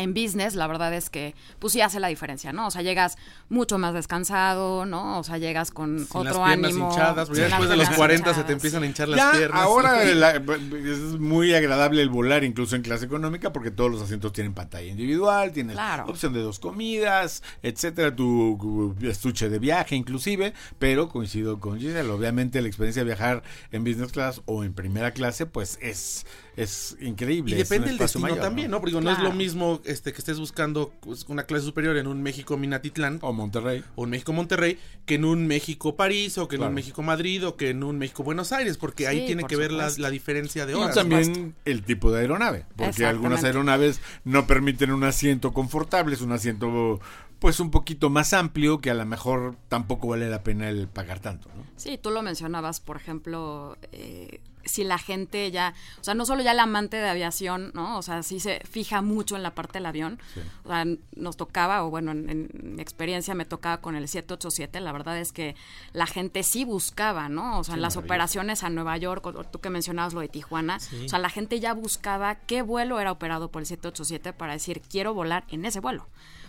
en 0.01 0.15
business, 0.15 0.55
la 0.55 0.67
verdad 0.67 0.93
es 0.95 1.11
que 1.11 1.35
pues 1.59 1.73
sí 1.73 1.81
hace 1.81 2.01
la 2.01 2.09
diferencia, 2.09 2.53
¿no? 2.53 2.67
O 2.67 2.71
sea, 2.71 2.83
llegas 2.83 3.17
mucho 3.49 3.79
más 3.79 3.95
descansado, 3.95 4.87
¿no? 4.87 5.19
O 5.19 5.23
sea, 5.25 5.39
llegas 5.39 5.71
con 5.71 5.99
Sin 6.07 6.07
otro 6.21 6.41
las 6.41 6.49
piernas 6.49 6.71
ánimo. 6.73 6.91
hinchadas, 6.91 7.29
porque 7.29 7.41
ya 7.43 7.49
después 7.49 7.69
de 7.71 7.77
los 7.77 7.89
piernas 7.89 7.97
40 7.99 8.35
se 8.35 8.45
te 8.45 8.53
empiezan 8.53 8.83
a 8.83 8.87
hinchar 8.87 9.09
las 9.09 9.19
Ya, 9.19 9.33
piernas. 9.39 9.61
ahora 9.63 10.05
la- 10.15 10.31
es 10.37 10.99
muy 11.19 11.55
agradable 11.55 12.03
el 12.03 12.09
volar 12.09 12.45
incluso 12.45 12.77
en 12.77 12.83
clase 12.83 13.05
económica 13.07 13.53
porque 13.53 13.71
todos 13.71 13.91
los 13.91 14.03
asientos 14.03 14.33
tienen 14.33 14.55
pantalla 14.55 14.89
individual, 14.89 15.53
tienes 15.53 15.75
Claro. 15.77 16.05
opción 16.07 16.33
de 16.33 16.41
dos 16.41 16.59
comidas, 16.59 17.43
etcétera, 17.63 18.15
tu 18.15 18.95
estuche 19.03 19.49
de 19.49 19.59
viaje 19.59 19.97
inclusive, 19.97 20.53
pero 20.79 21.09
coincido 21.09 21.61
con 21.61 21.79
Giselle, 21.79 22.09
obviamente 22.11 22.61
la 22.61 22.69
experiencia 22.69 23.03
de 23.03 23.07
viajar 23.07 23.43
en 23.73 23.85
business 23.85 24.13
class 24.13 24.43
o 24.47 24.65
en 24.65 24.73
primera 24.73 25.13
clase 25.13 25.47
pues 25.47 25.79
es 25.81 26.27
es 26.63 26.97
increíble. 27.01 27.55
Y 27.55 27.59
depende 27.59 27.89
del 27.89 27.99
destino 27.99 28.23
mayor, 28.23 28.39
también, 28.41 28.71
¿no? 28.71 28.79
Porque 28.81 28.91
digo, 28.91 29.01
no 29.01 29.11
es 29.11 29.19
lo 29.19 29.33
mismo 29.33 29.81
este 29.85 30.13
que 30.13 30.19
estés 30.19 30.39
buscando 30.39 30.93
pues, 31.01 31.25
una 31.29 31.45
clase 31.45 31.65
superior 31.65 31.97
en 31.97 32.07
un 32.07 32.23
México 32.23 32.57
Minatitlán 32.57 33.19
O 33.23 33.33
Monterrey. 33.33 33.83
o 33.97 34.05
en 34.05 34.11
México 34.11 34.33
Monterrey 34.33 34.79
que 35.07 35.15
en 35.17 35.25
un 35.25 35.47
México 35.47 35.97
París 35.97 36.37
o 36.39 36.49
que 36.49 36.57
en 36.57 36.61
Claro. 36.61 36.71
un 36.71 36.75
México 36.75 37.03
Madrid 37.03 37.47
o 37.47 37.57
que 37.57 37.71
en 37.71 37.83
un 37.83 37.99
México 37.99 38.23
Buenos 38.23 38.53
Aires, 38.53 38.77
porque 38.79 39.07
ahí 39.07 39.27
tiene 39.27 39.43
por 39.43 39.51
que 39.51 39.57
ver 39.57 39.73
la, 39.73 39.91
la 39.99 40.11
diferencia 40.11 40.67
de 40.67 40.73
Y 40.73 40.77
horas. 40.77 40.95
también 40.95 41.55
el 41.65 41.83
tipo 41.83 42.13
de 42.13 42.21
aeronave, 42.21 42.67
porque 42.77 43.07
algunas 43.07 43.43
aeronaves 43.45 44.01
no 44.25 44.47
permiten 44.47 44.91
un 44.93 45.05
asiento 45.05 45.53
confortable, 45.53 46.15
es 46.15 46.21
un 46.21 46.33
asiento 46.33 47.01
pues 47.41 47.59
un 47.59 47.71
poquito 47.71 48.11
más 48.11 48.33
amplio 48.35 48.81
que 48.81 48.91
a 48.91 48.95
lo 48.95 49.07
mejor 49.07 49.57
tampoco 49.69 50.09
vale 50.09 50.29
la 50.29 50.43
pena 50.43 50.69
el 50.69 50.89
pagar 50.89 51.21
tanto, 51.21 51.49
¿no? 51.57 51.65
Sí, 51.77 51.99
tú 51.99 52.11
lo 52.11 52.23
mencionabas, 52.23 52.81
por 52.81 52.99
ejemplo, 52.99 53.79
eh, 53.93 54.43
si 54.67 54.85
la 54.85 54.99
gente 54.99 55.51
ya, 55.51 55.75
o 55.99 56.05
sea, 56.05 56.13
no 56.13 56.27
solo 56.27 56.43
ya 56.43 56.53
el 56.53 56.59
amante 56.59 56.99
de 56.99 57.09
aviación, 57.09 57.71
¿no? 57.75 57.97
O 57.97 58.03
sea, 58.03 58.23
sí 58.23 58.41
se 58.41 58.61
fija 58.69 59.01
mucho 59.01 59.37
en 59.37 59.43
la 59.43 59.55
parte 59.55 59.79
del 59.79 59.87
avión. 59.87 60.19
O 60.65 60.69
sea, 60.69 60.85
nos 61.17 61.39
tocaba, 61.39 61.83
o 61.85 61.89
bueno, 61.89 62.11
en, 62.11 62.29
en 62.29 62.51
mi 62.77 62.83
experiencia 62.83 63.35
me 63.35 63.47
tocaba 63.47 63.81
con 63.81 63.97
el 63.97 64.07
787, 64.07 64.79
la 64.81 64.93
verdad 64.93 65.19
es 65.19 65.33
que 65.33 65.57
la 65.95 66.07
gente 66.07 66.43
sí 66.43 66.67
buscaba, 66.67 67.31
¿no? 67.31 67.59
O 67.59 67.65
sea, 67.65 67.75
en 67.77 67.83
las 67.83 67.97
operaciones 67.97 68.63
a 68.63 68.69
Nueva 68.69 68.99
York, 68.99 69.25
o 69.25 69.45
tú 69.45 69.61
que 69.61 69.71
mencionabas 69.71 70.13
lo 70.13 70.21
de 70.21 70.29
Tijuana, 70.29 70.79
o 71.05 71.09
sea, 71.09 71.19
la 71.19 71.31
gente 71.31 71.59
ya 71.59 71.73
buscaba 71.73 72.35
qué 72.35 72.61
vuelo 72.61 73.01
era 73.01 73.13
operado 73.13 73.51
por 73.51 73.63
el 73.63 73.67
787 73.67 74.35
para 74.35 74.53
decir, 74.53 74.83
quiero 74.83 75.15
volar 75.15 75.45
en 75.49 75.65
ese 75.65 75.81
vuelo. 75.81 76.07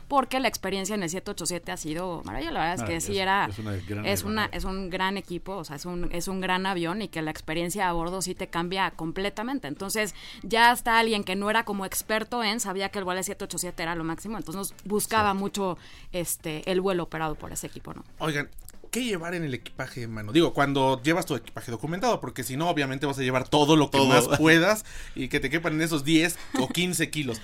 Porque 0.08 0.40
la 0.40 0.48
experiencia 0.48 0.96
en 0.96 1.04
el 1.04 1.10
787 1.10 1.72
ha 1.72 1.78
sido 1.78 2.22
maravillosa. 2.26 2.54
La 2.54 2.60
verdad 2.60 2.86
es 2.86 2.90
que 2.90 3.02
sí 3.02 3.18
era. 3.18 3.48
Es 3.50 3.60
una 3.60 3.72
gran 3.76 4.06
es, 4.06 4.24
una, 4.24 4.42
aeronave. 4.44 4.58
es 4.58 4.64
un 4.66 4.90
gran 4.90 5.18
equipo, 5.18 5.56
o 5.56 5.64
sea, 5.64 5.76
es 5.76 5.86
un, 5.86 6.10
es 6.12 6.28
un 6.28 6.42
gran 6.42 6.66
avión 6.66 7.02
y 7.02 7.08
que 7.08 7.22
la 7.22 7.32
experiencia 7.32 7.90
a 7.90 7.94
bordo 7.94 8.22
sí 8.22 8.36
te 8.36 8.48
cambia 8.48 8.92
completamente. 8.92 9.68
Entonces, 9.68 10.16
ya 10.44 10.72
hasta 10.72 11.00
alguien 11.00 11.24
que 11.24 11.36
no 11.36 11.50
era 11.50 11.64
como 11.66 11.86
experto 11.86 12.44
en, 12.44 12.60
sabía 12.60 12.90
que 12.90 13.00
el 13.00 13.06
vuelo 13.06 13.22
787 13.22 13.84
era 13.84 13.96
lo 13.96 14.04
máximo, 14.04 14.38
entonces 14.38 14.74
buscaba 14.86 15.34
mucho 15.34 15.78
este 16.12 16.70
el 16.72 16.82
vuelo 16.82 17.04
operado 17.04 17.36
por 17.36 17.52
ese 17.52 17.68
equipo, 17.68 17.94
¿no? 17.94 18.04
Oigan, 18.20 18.50
¿qué 18.92 19.04
llevar 19.04 19.34
en 19.34 19.44
el 19.44 19.54
equipaje, 19.54 20.08
mano? 20.08 20.32
Digo, 20.32 20.54
cuando 20.54 21.02
llevas 21.02 21.26
tu 21.26 21.36
equipaje 21.36 21.72
documentado, 21.72 22.20
porque 22.20 22.44
si 22.44 22.58
no, 22.58 22.70
obviamente 22.70 23.06
vas 23.06 23.18
a 23.18 23.22
llevar 23.22 23.48
todo 23.48 23.76
lo 23.76 23.90
que 23.90 23.98
Todo. 23.98 24.08
más 24.08 24.28
puedas 24.38 24.86
y 25.16 25.30
que 25.30 25.40
te 25.40 25.50
quepan 25.50 25.74
en 25.74 25.82
esos 25.82 26.04
10 26.04 26.38
o 26.60 26.68
15 26.68 27.10
kilos. 27.10 27.42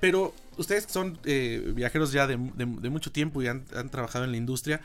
Pero 0.00 0.34
ustedes 0.56 0.86
son 0.88 1.18
eh, 1.24 1.72
viajeros 1.74 2.12
ya 2.12 2.26
de, 2.26 2.36
de- 2.36 2.66
de 2.66 2.90
mucho 2.90 3.10
tiempo 3.12 3.42
y 3.42 3.48
han, 3.48 3.64
trabajado 3.90 4.24
en 4.24 4.30
la 4.32 4.36
industria, 4.36 4.80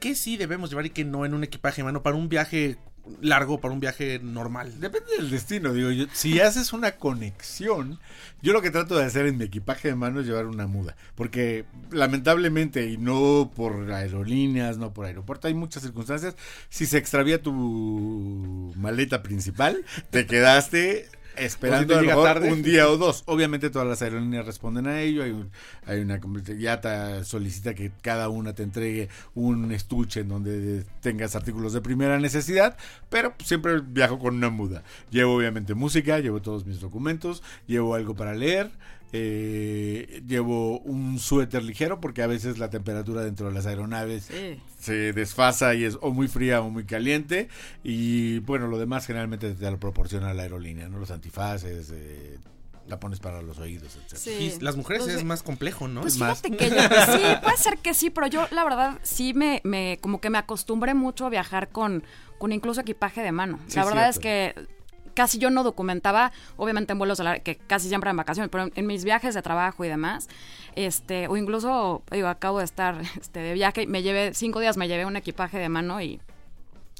¿qué 0.00 0.14
sí 0.14 0.36
debemos 0.36 0.70
llevar 0.70 0.86
y 0.86 0.90
qué 0.90 1.04
no 1.04 1.24
en 1.24 1.34
un 1.34 1.44
equipaje, 1.44 1.82
mano? 1.82 2.02
Para 2.02 2.16
un 2.16 2.28
viaje 2.28 2.76
largo, 3.22 3.58
para 3.58 3.72
un 3.72 3.80
viaje 3.80 4.20
normal. 4.22 4.80
Depende 4.80 5.16
del 5.16 5.30
destino, 5.30 5.72
digo 5.72 5.90
yo. 5.90 6.04
Si 6.12 6.40
haces 6.40 6.74
una 6.74 6.92
conexión, 6.96 7.98
yo 8.42 8.52
lo 8.52 8.60
que 8.60 8.70
trato 8.70 8.98
de 8.98 9.04
hacer 9.06 9.24
en 9.26 9.38
mi 9.38 9.44
equipaje 9.44 9.88
de 9.88 9.94
mano 9.94 10.20
es 10.20 10.26
llevar 10.26 10.44
una 10.44 10.66
muda. 10.66 10.94
Porque 11.14 11.64
lamentablemente, 11.90 12.86
y 12.86 12.98
no 12.98 13.50
por 13.56 13.90
aerolíneas, 13.92 14.76
no 14.76 14.92
por 14.92 15.06
aeropuerto, 15.06 15.48
hay 15.48 15.54
muchas 15.54 15.82
circunstancias. 15.84 16.36
Si 16.68 16.84
se 16.84 16.98
extravía 16.98 17.42
tu 17.42 18.72
maleta 18.76 19.22
principal, 19.22 19.84
te 20.10 20.26
quedaste 20.26 21.08
esperando 21.40 21.94
a 21.96 22.02
mejor 22.08 22.24
tarde. 22.24 22.52
un 22.52 22.62
día 22.62 22.88
o 22.88 22.96
dos. 22.96 23.22
Obviamente 23.26 23.70
todas 23.70 23.86
las 23.88 24.02
aerolíneas 24.02 24.46
responden 24.46 24.86
a 24.86 25.00
ello. 25.00 25.22
Hay, 25.22 25.30
un- 25.30 25.50
hay 25.86 26.00
una 26.00 26.20
ya 26.58 26.80
te 26.80 27.24
solicita 27.24 27.74
que 27.74 27.90
cada 28.02 28.28
una 28.28 28.54
te 28.54 28.62
entregue 28.62 29.08
un 29.34 29.70
estuche 29.72 30.20
en 30.20 30.28
donde 30.28 30.84
tengas 31.00 31.34
artículos 31.36 31.72
de 31.72 31.80
primera 31.80 32.18
necesidad, 32.18 32.76
pero 33.08 33.34
siempre 33.44 33.80
viajo 33.80 34.18
con 34.18 34.36
una 34.36 34.50
muda. 34.50 34.82
Llevo 35.10 35.34
obviamente 35.36 35.74
música, 35.74 36.18
llevo 36.18 36.40
todos 36.42 36.66
mis 36.66 36.80
documentos, 36.80 37.42
llevo 37.66 37.94
algo 37.94 38.14
para 38.14 38.34
leer. 38.34 38.70
Eh, 39.12 40.22
llevo 40.26 40.80
un 40.80 41.18
suéter 41.18 41.62
ligero 41.62 42.00
porque 42.00 42.22
a 42.22 42.26
veces 42.26 42.58
la 42.58 42.70
temperatura 42.70 43.22
dentro 43.22 43.48
de 43.48 43.54
las 43.54 43.66
aeronaves 43.66 44.24
Sí. 44.24 44.60
se 44.78 45.12
desfasa 45.12 45.74
y 45.74 45.84
es 45.84 45.98
o 46.00 46.10
muy 46.10 46.28
fría 46.28 46.60
o 46.60 46.70
muy 46.70 46.84
caliente 46.84 47.48
y 47.82 48.40
bueno 48.40 48.66
lo 48.68 48.78
demás 48.78 49.06
generalmente 49.06 49.52
te 49.54 49.70
lo 49.70 49.78
proporciona 49.78 50.34
la 50.34 50.42
aerolínea 50.42 50.88
no 50.88 50.98
los 50.98 51.10
antifaces 51.10 51.90
eh, 51.92 52.38
la 52.86 52.98
pones 52.98 53.20
para 53.20 53.42
los 53.42 53.58
oídos, 53.58 53.96
etc. 53.96 54.16
Sí. 54.16 54.30
Y 54.30 54.60
las 54.64 54.74
mujeres 54.76 55.00
Entonces, 55.02 55.18
es 55.20 55.26
más 55.26 55.42
complejo, 55.42 55.88
¿no? 55.88 56.00
Pues 56.00 56.14
es 56.14 56.20
más. 56.20 56.40
que 56.40 56.50
yo, 56.50 56.56
sí, 57.12 57.20
puede 57.42 57.56
ser 57.58 57.76
que 57.76 57.92
sí, 57.92 58.08
pero 58.08 58.28
yo 58.28 58.48
la 58.50 58.64
verdad 58.64 58.98
sí 59.02 59.34
me, 59.34 59.60
me 59.62 59.98
como 60.00 60.22
que 60.22 60.30
me 60.30 60.38
acostumbré 60.38 60.94
mucho 60.94 61.26
a 61.26 61.28
viajar 61.28 61.68
con, 61.68 62.02
con 62.38 62.50
incluso 62.50 62.80
equipaje 62.80 63.20
de 63.20 63.30
mano. 63.30 63.58
Sí, 63.66 63.76
la 63.76 63.84
verdad 63.84 64.10
cierto. 64.10 64.18
es 64.20 64.64
que 64.64 64.77
casi 65.18 65.38
yo 65.38 65.50
no 65.50 65.64
documentaba, 65.64 66.30
obviamente 66.56 66.92
en 66.92 66.98
vuelos 66.98 67.18
de 67.18 67.24
la- 67.24 67.38
que 67.40 67.56
casi 67.56 67.88
siempre 67.88 68.08
en 68.10 68.16
vacaciones, 68.16 68.48
pero 68.50 68.64
en, 68.64 68.72
en 68.76 68.86
mis 68.86 69.02
viajes 69.04 69.34
de 69.34 69.42
trabajo 69.42 69.84
y 69.84 69.88
demás, 69.88 70.28
este, 70.76 71.26
o 71.26 71.36
incluso, 71.36 72.02
digo, 72.12 72.28
acabo 72.28 72.58
de 72.60 72.64
estar 72.64 73.00
este, 73.20 73.40
de 73.40 73.52
viaje, 73.54 73.86
me 73.88 74.02
llevé, 74.02 74.32
cinco 74.34 74.60
días 74.60 74.76
me 74.76 74.86
llevé 74.86 75.04
un 75.06 75.16
equipaje 75.16 75.58
de 75.58 75.68
mano 75.68 76.00
y 76.00 76.20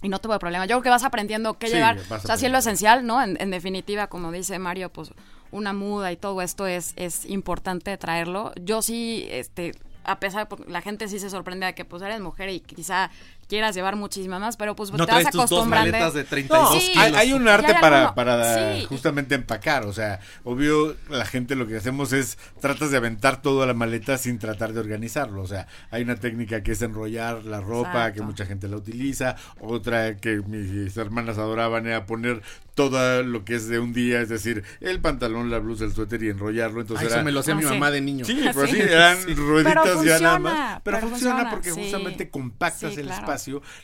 y 0.01 0.09
no 0.09 0.21
tuve 0.21 0.39
problema. 0.39 0.65
Yo 0.67 0.77
creo 0.77 0.83
que 0.83 0.91
vas 0.91 1.03
aprendiendo 1.03 1.59
qué 1.59 1.67
Sí, 1.67 1.75
llevar. 1.75 1.99
O 2.11 2.19
sea, 2.21 2.37
sí 2.37 2.47
es 2.47 2.53
lo 2.53 2.59
esencial, 2.59 3.05
¿no? 3.05 3.21
En, 3.21 3.37
en 3.41 3.51
definitiva, 3.51 4.07
como 4.07 4.31
dice 4.31 4.57
Mario, 4.61 4.91
pues 4.93 5.11
una 5.51 5.73
muda 5.73 6.13
y 6.13 6.17
todo 6.17 6.41
esto 6.41 6.69
es, 6.69 6.93
es 6.95 7.25
importante 7.27 7.97
traerlo. 7.99 8.53
Yo 8.63 8.81
sí, 8.81 9.27
este, 9.29 9.73
a 10.05 10.21
pesar, 10.21 10.47
porque 10.47 10.71
la 10.71 10.83
gente 10.83 11.09
sí 11.09 11.19
se 11.19 11.31
sorprende 11.31 11.67
de 11.67 11.75
que 11.75 11.85
pues 11.85 12.01
eres 12.03 12.21
mujer 12.21 12.49
y 12.49 12.61
quizá 12.61 13.11
quieras 13.49 13.75
llevar 13.75 13.97
muchísimas 13.97 14.41
más, 14.41 14.57
pero 14.57 14.77
pues 14.77 14.93
No 14.93 15.07
te 15.07 15.13
vas 15.13 15.25
dos 15.25 15.35
acostumbrando. 15.47 15.91
maletas 15.93 16.15
de 16.15 16.25
32 16.25 16.73
Sí. 16.83 16.91
kilos. 16.93 17.05
Hay, 17.07 17.15
hay 17.15 17.33
un 17.33 17.49
arte 17.49 17.73
hay 17.75 17.81
para, 17.81 17.99
alguno- 18.09 18.15
para 18.15 18.75
sí. 18.77 18.85
justamente 18.85 19.35
empacar, 19.35 19.85
o 19.87 19.93
sea, 19.93 20.21
obvio 20.45 20.95
la 21.09 21.25
gente 21.25 21.57
lo 21.57 21.67
que 21.67 21.77
hacemos 21.77 22.13
es 22.13 22.37
tratas 22.61 22.91
de 22.91 22.99
aventar 22.99 23.41
toda 23.43 23.67
la 23.67 23.75
maleta 23.75 24.19
sin 24.19 24.39
tratar 24.39 24.73
de 24.75 24.81
organizarlo, 24.81 25.43
o 25.43 25.47
sea, 25.47 25.67
hay 25.91 26.03
una 26.03 26.17
técnica 26.17 26.63
que 26.63 26.73
es 26.73 26.83
enrollar 26.83 27.45
la 27.45 27.61
ropa, 27.61 27.89
Exacto. 27.91 28.15
que 28.15 28.23
mucha 28.23 28.45
gente 28.47 28.69
la 28.69 28.77
utiliza, 28.77 29.37
otra 29.61 30.17
que 30.17 30.43
mis 30.47 30.97
hermanas 30.97 31.39
adoraban 31.39 31.87
era 31.87 32.05
poner 32.07 32.43
todo 32.75 33.25
lo 33.25 33.45
que 33.45 33.57
es 33.57 33.67
de 33.69 33.81
un 33.81 33.93
día, 33.93 34.21
es 34.21 34.29
decir, 34.29 34.63
el 34.81 35.01
pantalón, 35.01 35.51
la 35.51 35.59
blusa, 35.59 35.85
el 35.85 35.93
suéter 35.93 36.23
y 36.23 36.29
enrollarlo, 36.29 36.81
entonces 36.83 37.07
Ay, 37.07 37.13
era 37.13 37.17
eso 37.17 37.25
me 37.25 37.33
lo 37.33 37.41
hacía 37.41 37.55
Ah, 37.55 37.57
mi 37.57 37.63
sí. 37.65 37.69
mamá 37.71 37.91
de 37.91 38.01
niño. 38.01 38.25
Sí, 38.25 38.39
pues 38.55 38.71
Sí. 38.71 38.77
sí, 38.77 38.83
eran 38.83 39.17
Sí. 39.21 39.35
rueditas 39.35 39.75
Pero 39.83 40.05
ya 40.05 40.21
nada 40.21 40.39
más. 40.39 40.81
Pero, 40.85 40.99
pero 40.99 41.09
funciona, 41.09 41.35
funciona, 41.35 41.51
porque 41.51 41.73
sí. 41.73 41.81
justamente 41.81 42.31
compactas 42.31 42.93
Sí, 42.95 43.01
el 43.01 43.07
claro. 43.07 43.21
espacio, 43.23 43.38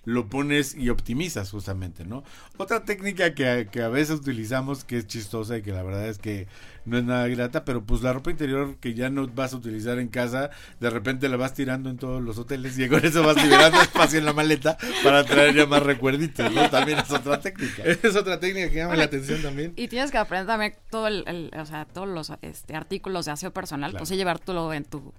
lo 0.04 0.28
pones 0.28 0.74
y 0.74 0.88
optimizas 0.90 1.50
justamente, 1.50 2.04
¿no? 2.04 2.24
Otra 2.56 2.84
técnica 2.84 3.34
que, 3.34 3.68
que 3.70 3.82
a 3.82 3.88
veces 3.88 4.16
utilizamos 4.20 4.84
que 4.84 4.98
es 4.98 5.06
chistosa 5.06 5.56
y 5.58 5.62
que 5.62 5.72
la 5.72 5.82
verdad 5.82 6.08
es 6.08 6.18
que 6.18 6.46
no 6.84 6.98
es 6.98 7.04
nada 7.04 7.26
grata, 7.28 7.64
pero 7.64 7.82
pues 7.82 8.02
la 8.02 8.12
ropa 8.12 8.30
interior 8.30 8.76
que 8.78 8.94
ya 8.94 9.08
no 9.10 9.26
vas 9.28 9.54
a 9.54 9.56
utilizar 9.56 9.98
en 9.98 10.08
casa, 10.08 10.50
de 10.80 10.90
repente 10.90 11.28
la 11.28 11.36
vas 11.36 11.54
tirando 11.54 11.88
en 11.90 11.96
todos 11.96 12.22
los 12.22 12.38
hoteles 12.38 12.78
y 12.78 12.88
con 12.88 13.04
eso 13.04 13.22
vas 13.22 13.42
liberando 13.42 13.80
espacio 13.80 14.18
en 14.18 14.24
la 14.26 14.32
maleta 14.34 14.76
para 15.02 15.24
traer 15.24 15.54
ya 15.54 15.66
más 15.66 15.82
recuerditos, 15.82 16.52
¿no? 16.52 16.68
También 16.70 16.98
es 16.98 17.10
otra 17.10 17.40
técnica. 17.40 17.82
Es 18.02 18.16
otra 18.16 18.38
técnica 18.40 18.68
que 18.68 18.76
llama 18.76 18.88
Bueno, 18.88 18.98
la 18.98 19.04
atención 19.06 19.40
también. 19.42 19.72
Y 19.76 19.88
tienes 19.88 20.10
que 20.10 20.18
aprender 20.18 20.46
también 20.46 20.74
todo 20.90 21.06
el, 21.08 21.24
el- 21.26 21.50
o 21.58 21.64
sea, 21.66 21.84
todos 21.86 22.08
los 22.08 22.30
este, 22.42 22.74
artículos 22.76 23.24
de 23.26 23.32
aseo 23.32 23.52
personal, 23.52 23.90
Claro. 23.90 24.02
pues 24.02 24.08
sí 24.10 24.16
llevártelo 24.16 24.72
en 24.74 24.84
tu 24.84 25.12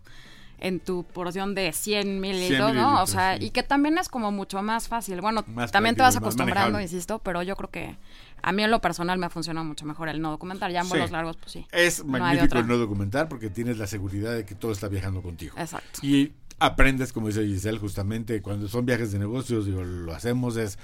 en 0.59 0.79
tu 0.79 1.03
porción 1.03 1.53
de 1.55 1.71
100 1.73 2.19
mililitros, 2.21 2.71
100 2.71 2.75
¿no? 2.81 3.01
O 3.01 3.07
sea, 3.07 3.37
sí. 3.37 3.45
y 3.45 3.49
que 3.51 3.63
también 3.63 3.97
es 3.97 4.09
como 4.09 4.31
mucho 4.31 4.61
más 4.63 4.87
fácil. 4.87 5.21
Bueno, 5.21 5.43
Más 5.47 5.71
también 5.71 5.95
te 5.95 6.01
vas 6.01 6.15
acostumbrando, 6.15 6.73
manejable. 6.73 6.83
insisto, 6.83 7.19
pero 7.19 7.43
yo 7.43 7.55
creo 7.55 7.69
que 7.69 7.97
a 8.41 8.51
mí 8.51 8.63
en 8.63 8.71
lo 8.71 8.79
personal 8.81 9.17
me 9.17 9.29
funciona 9.29 9.63
mucho 9.63 9.85
mejor 9.85 10.09
el 10.09 10.21
no 10.21 10.29
documentar. 10.31 10.71
Ya 10.71 10.79
en 10.79 10.85
Sí. 10.85 10.89
vuelos 10.91 11.11
largos, 11.11 11.37
pues 11.37 11.51
sí. 11.51 11.65
Es 11.71 12.03
No 12.05 12.11
magnífico 12.11 12.57
el 12.59 12.67
no 12.67 12.77
documentar 12.77 13.27
porque 13.27 13.49
tienes 13.49 13.77
la 13.77 13.87
seguridad 13.87 14.33
de 14.35 14.45
que 14.45 14.55
todo 14.55 14.71
está 14.71 14.87
viajando 14.87 15.21
contigo. 15.21 15.55
Exacto. 15.57 15.99
Y 16.01 16.33
aprendes, 16.59 17.11
como 17.11 17.27
dice 17.27 17.45
Giselle, 17.45 17.79
justamente 17.79 18.41
cuando 18.41 18.67
son 18.67 18.85
viajes 18.85 19.11
de 19.11 19.19
negocios, 19.19 19.65
digo, 19.65 19.83
lo 19.83 20.13
hacemos 20.15 20.55
es 20.57 20.77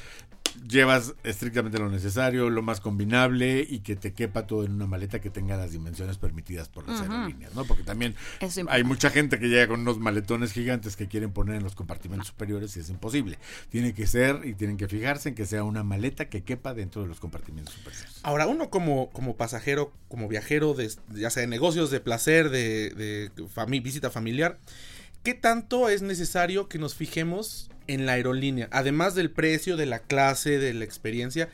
llevas 0.67 1.13
estrictamente 1.23 1.79
lo 1.79 1.89
necesario, 1.89 2.49
lo 2.49 2.61
más 2.61 2.79
combinable 2.81 3.65
y 3.67 3.79
que 3.79 3.95
te 3.95 4.13
quepa 4.13 4.47
todo 4.47 4.63
en 4.65 4.73
una 4.73 4.85
maleta 4.87 5.19
que 5.21 5.29
tenga 5.29 5.57
las 5.57 5.71
dimensiones 5.71 6.17
permitidas 6.17 6.69
por 6.69 6.87
las 6.87 7.01
aerolíneas, 7.01 7.53
¿no? 7.55 7.65
Porque 7.65 7.83
también 7.83 8.15
hay 8.69 8.83
mucha 8.83 9.09
gente 9.09 9.39
que 9.39 9.47
llega 9.49 9.67
con 9.67 9.81
unos 9.81 9.99
maletones 9.99 10.51
gigantes 10.53 10.95
que 10.95 11.07
quieren 11.07 11.31
poner 11.31 11.55
en 11.55 11.63
los 11.63 11.75
compartimentos 11.75 12.27
superiores 12.27 12.75
y 12.77 12.79
es 12.79 12.89
imposible. 12.89 13.37
Tiene 13.69 13.93
que 13.93 14.07
ser 14.07 14.41
y 14.45 14.53
tienen 14.53 14.77
que 14.77 14.87
fijarse 14.87 15.29
en 15.29 15.35
que 15.35 15.45
sea 15.45 15.63
una 15.63 15.83
maleta 15.83 16.29
que 16.29 16.43
quepa 16.43 16.73
dentro 16.73 17.01
de 17.01 17.07
los 17.07 17.19
compartimentos 17.19 17.73
superiores. 17.73 18.19
Ahora, 18.23 18.47
uno 18.47 18.69
como, 18.69 19.09
como 19.11 19.35
pasajero, 19.35 19.91
como 20.07 20.27
viajero, 20.27 20.73
de, 20.73 20.91
ya 21.13 21.29
sea 21.29 21.41
de 21.41 21.47
negocios, 21.47 21.91
de 21.91 21.99
placer, 21.99 22.49
de, 22.49 22.89
de 22.91 23.31
fami- 23.53 23.81
visita 23.81 24.09
familiar, 24.09 24.59
¿qué 25.23 25.33
tanto 25.33 25.89
es 25.89 26.01
necesario 26.01 26.67
que 26.67 26.79
nos 26.79 26.95
fijemos 26.95 27.69
en 27.87 28.05
la 28.05 28.13
aerolínea? 28.13 28.67
Además 28.71 29.15
del 29.15 29.31
precio, 29.31 29.77
de 29.77 29.85
la 29.85 29.99
clase, 29.99 30.57
de 30.59 30.73
la 30.73 30.85
experiencia. 30.85 31.49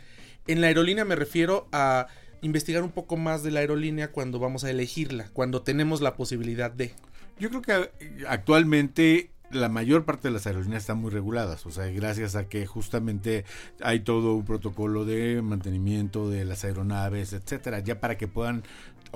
En 0.48 0.62
la 0.62 0.68
aerolínea 0.68 1.06
me 1.06 1.16
refiero 1.16 1.68
a 1.72 2.08
investigar 2.42 2.84
un 2.84 2.92
poco 2.92 3.18
más 3.18 3.44
de 3.44 3.52
la 3.52 3.60
aerolínea 3.60 4.12
cuando 4.12 4.40
vamos 4.40 4.64
a 4.64 4.70
elegirla, 4.70 5.30
cuando 5.34 5.62
tenemos 5.62 6.02
la 6.02 6.16
posibilidad 6.16 6.72
de. 6.72 6.94
Yo 7.40 7.50
creo 7.50 7.62
que 7.62 8.06
eh, 8.06 8.24
actualmente 8.28 9.32
la 9.52 9.70
mayor 9.70 10.06
parte 10.06 10.28
de 10.28 10.34
las 10.34 10.46
aerolíneas 10.46 10.84
están 10.84 10.98
muy 10.98 11.10
reguladas, 11.10 11.66
o 11.66 11.72
sea, 11.72 11.86
gracias 11.88 12.36
a 12.36 12.50
que 12.50 12.66
justamente 12.66 13.46
hay 13.82 14.02
todo 14.02 14.36
un 14.36 14.44
protocolo 14.44 15.06
de 15.06 15.42
mantenimiento 15.42 16.30
de 16.30 16.44
las 16.44 16.66
aeronaves, 16.66 17.34
etcétera, 17.34 17.80
ya 17.80 18.00
para 18.00 18.18
que 18.18 18.28
puedan 18.28 18.64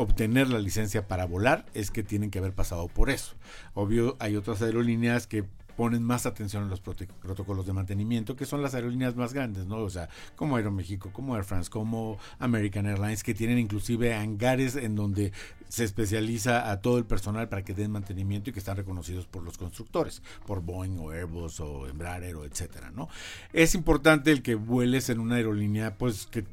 obtener 0.01 0.49
la 0.49 0.59
licencia 0.59 1.07
para 1.07 1.25
volar 1.25 1.65
es 1.73 1.91
que 1.91 2.03
tienen 2.03 2.31
que 2.31 2.39
haber 2.39 2.53
pasado 2.53 2.87
por 2.87 3.09
eso. 3.09 3.35
Obvio, 3.73 4.17
hay 4.19 4.35
otras 4.35 4.61
aerolíneas 4.61 5.27
que 5.27 5.45
ponen 5.71 6.03
más 6.03 6.25
atención 6.25 6.63
a 6.63 6.67
los 6.67 6.79
protocolos 6.79 7.65
de 7.65 7.73
mantenimiento, 7.73 8.35
que 8.35 8.45
son 8.45 8.61
las 8.61 8.75
aerolíneas 8.75 9.15
más 9.15 9.33
grandes, 9.33 9.65
¿no? 9.65 9.77
O 9.77 9.89
sea, 9.89 10.09
como 10.35 10.57
Aeroméxico, 10.57 11.11
como 11.11 11.35
Air 11.35 11.43
France, 11.43 11.69
como 11.69 12.17
American 12.39 12.85
Airlines, 12.85 13.23
que 13.23 13.33
tienen 13.33 13.57
inclusive 13.57 14.13
hangares 14.13 14.75
en 14.75 14.95
donde 14.95 15.31
se 15.69 15.83
especializa 15.83 16.69
a 16.69 16.81
todo 16.81 16.97
el 16.97 17.05
personal 17.05 17.47
para 17.47 17.63
que 17.63 17.73
den 17.73 17.91
mantenimiento 17.91 18.49
y 18.49 18.53
que 18.53 18.59
están 18.59 18.77
reconocidos 18.77 19.25
por 19.25 19.43
los 19.43 19.57
constructores, 19.57 20.21
por 20.45 20.61
Boeing 20.61 20.99
o 20.99 21.11
Airbus 21.11 21.61
o 21.61 21.87
Embraer 21.87 22.35
o 22.35 22.45
etcétera, 22.45 22.91
¿no? 22.91 23.07
Es 23.53 23.73
importante 23.73 24.31
el 24.31 24.41
que 24.43 24.55
vueles 24.55 25.09
en 25.09 25.19
una 25.19 25.35
aerolínea, 25.35 25.97
pues 25.97 26.27
que 26.27 26.45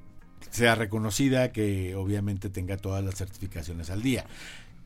sea 0.50 0.74
reconocida, 0.74 1.52
que 1.52 1.94
obviamente 1.94 2.50
tenga 2.50 2.76
todas 2.76 3.04
las 3.04 3.16
certificaciones 3.16 3.90
al 3.90 4.02
día. 4.02 4.24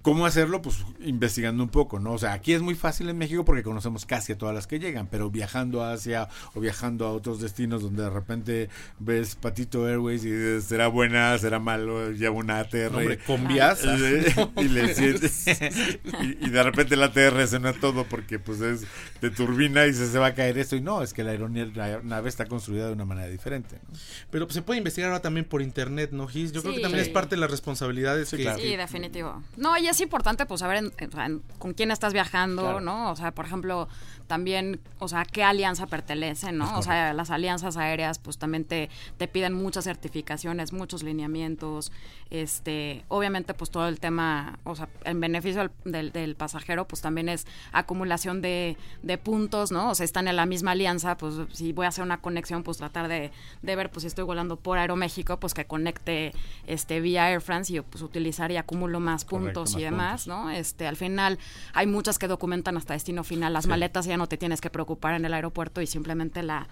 ¿Cómo 0.03 0.27
hacerlo? 0.27 0.63
Pues 0.63 0.85
investigando 1.05 1.63
un 1.63 1.69
poco, 1.69 2.01
¿no? 2.01 2.13
O 2.13 2.19
sea, 2.19 2.33
aquí 2.33 2.53
es 2.53 2.61
muy 2.61 2.75
fácil 2.75 3.09
en 3.09 3.17
México 3.19 3.45
porque 3.45 3.63
conocemos 3.63 4.05
casi 4.05 4.33
a 4.33 4.39
todas 4.39 4.53
las 4.53 4.67
que 4.67 4.81
llegan, 4.81 5.07
pero 5.07 5.31
viajando 5.31 5.85
a 5.85 5.93
Asia 5.93 6.29
o 6.55 6.61
viajando 6.61 7.07
a 7.07 7.13
otros 7.13 7.41
destinos 7.41 7.83
donde 7.83 8.03
de 8.03 8.11
repente 8.11 8.69
ves 8.99 9.37
Patito 9.37 9.87
Airways 9.87 10.25
y 10.25 10.31
dices, 10.33 10.65
será 10.65 10.89
buena, 10.89 11.39
será 11.39 11.61
malo, 11.61 12.11
lleva 12.11 12.35
una 12.35 12.59
ATR. 12.59 12.89
Hombre, 12.97 13.19
con 13.19 13.47
viasa. 13.47 13.95
y, 14.57 14.69
le 14.69 14.93
sientes- 14.95 15.47
y, 16.21 16.47
y 16.47 16.51
de 16.51 16.63
repente 16.65 16.97
la 16.97 17.07
ATR 17.07 17.47
suena 17.47 17.73
todo 17.73 18.05
porque 18.05 18.41
pues 18.41 18.61
es 18.61 18.83
de 19.21 19.31
turbina 19.31 19.87
y 19.87 19.95
se, 19.95 20.09
se 20.11 20.19
va 20.19 20.27
a 20.27 20.35
caer 20.35 20.59
esto 20.59 20.75
y 20.75 20.81
no, 20.81 21.03
es 21.03 21.13
que 21.15 21.23
la 21.23 21.31
aeronave 21.31 22.29
está 22.29 22.47
construida 22.47 22.89
de 22.89 22.93
una 22.95 23.05
manera 23.05 23.29
diferente. 23.29 23.79
¿no? 23.89 23.99
Pero 24.33 24.51
se 24.51 24.63
puede 24.63 24.79
investigar 24.79 25.11
ahora 25.11 25.23
también 25.23 25.47
por 25.47 25.63
internet, 25.63 26.11
¿no, 26.11 26.27
Gis? 26.27 26.51
Yo 26.51 26.61
creo 26.63 26.73
que 26.73 26.79
Sí. 26.79 26.83
también 26.83 27.05
es 27.05 27.09
parte 27.09 27.37
de 27.37 27.41
las 27.41 27.53
responsabilidades 27.53 28.29
Sí, 28.31 28.37
que, 28.39 28.43
claro. 28.43 28.59
Sí, 28.61 28.75
definitivo. 28.75 29.41
No, 29.57 29.79
y 29.79 29.92
es 29.93 30.01
importante 30.01 30.45
pues 30.47 30.61
saber 30.61 30.79
en- 30.79 31.43
con 31.59 31.73
quién 31.75 31.91
estás 31.93 32.13
viajando, 32.13 32.63
Claro. 32.63 32.81
¿no? 32.81 33.11
O 33.13 33.17
sea, 33.17 33.33
por 33.33 33.45
ejemplo, 33.47 33.89
también, 34.33 34.81
o 34.99 35.09
sea, 35.09 35.21
a 35.21 35.25
qué 35.27 35.45
alianza 35.45 35.87
pertenece, 35.87 36.53
¿no? 36.53 36.79
O 36.79 36.81
sea, 36.81 37.13
las 37.13 37.29
alianzas 37.31 37.77
aéreas 37.77 38.19
pues 38.19 38.39
también 38.39 38.65
te, 38.65 38.89
te 39.19 39.29
piden 39.29 39.53
muchas 39.53 39.85
certificaciones, 39.85 40.73
muchos 40.73 41.03
lineamientos, 41.03 41.93
este, 42.31 43.05
obviamente 43.09 43.53
pues 43.53 43.71
todo 43.71 43.89
el 43.89 44.01
tema, 44.01 44.59
o 44.65 44.75
sea, 44.75 44.89
en 45.05 45.21
beneficio 45.21 45.61
del, 45.61 45.93
del- 45.93 46.13
del 46.13 46.35
pasajero 46.35 46.89
pues 46.89 47.03
también 47.03 47.29
es 47.29 47.47
acumulación 47.73 48.41
de, 48.41 48.79
de 49.03 49.19
puntos, 49.19 49.71
¿no? 49.71 49.91
O 49.91 49.95
sea, 49.95 50.05
están 50.05 50.29
en 50.29 50.37
la 50.37 50.47
misma 50.47 50.71
alianza, 50.71 51.19
pues 51.19 51.35
si 51.53 51.75
voy 51.75 51.85
a 51.85 51.91
hacer 51.91 52.03
una 52.05 52.23
conexión, 52.23 52.63
pues 52.63 52.79
tratar 52.79 53.09
de, 53.09 53.31
de 53.61 53.77
ver, 53.77 53.91
pues 53.91 54.03
si 54.05 54.07
estoy 54.07 54.25
volando 54.25 54.57
por 54.57 54.79
Aeroméxico, 54.79 55.39
pues 55.39 55.53
que 55.53 55.67
conecte 55.67 56.33
este 56.67 57.01
vía 57.03 57.31
Air 57.31 57.43
France 57.43 57.71
y 57.71 57.77
yo 57.77 57.83
pues 57.83 58.01
utilizar 58.03 58.51
y 58.51 58.57
acumulo 58.57 58.99
más 58.99 59.27
Correcto, 59.27 59.61
puntos 59.61 59.73
más 59.75 59.81
y 59.81 59.85
demás, 59.85 60.27
¿no? 60.27 60.49
Este, 60.49 60.87
al 60.87 60.97
final 60.97 61.39
hay 61.75 61.87
muchas 61.87 62.19
que 62.19 62.29
documentan 62.29 62.79
hasta 62.79 62.95
destino 62.95 63.25
final, 63.25 63.53
las 63.53 63.65
Sí. 63.65 63.69
maletas 63.69 64.07
ya 64.07 64.17
no 64.17 64.22
te 64.29 64.37
tienes 64.39 64.61
que 64.61 64.71
preocupar 64.71 65.15
en 65.15 65.25
el 65.25 65.35
aeropuerto 65.35 65.81
y 65.81 65.87
simplemente 65.87 66.43
la 66.43 66.69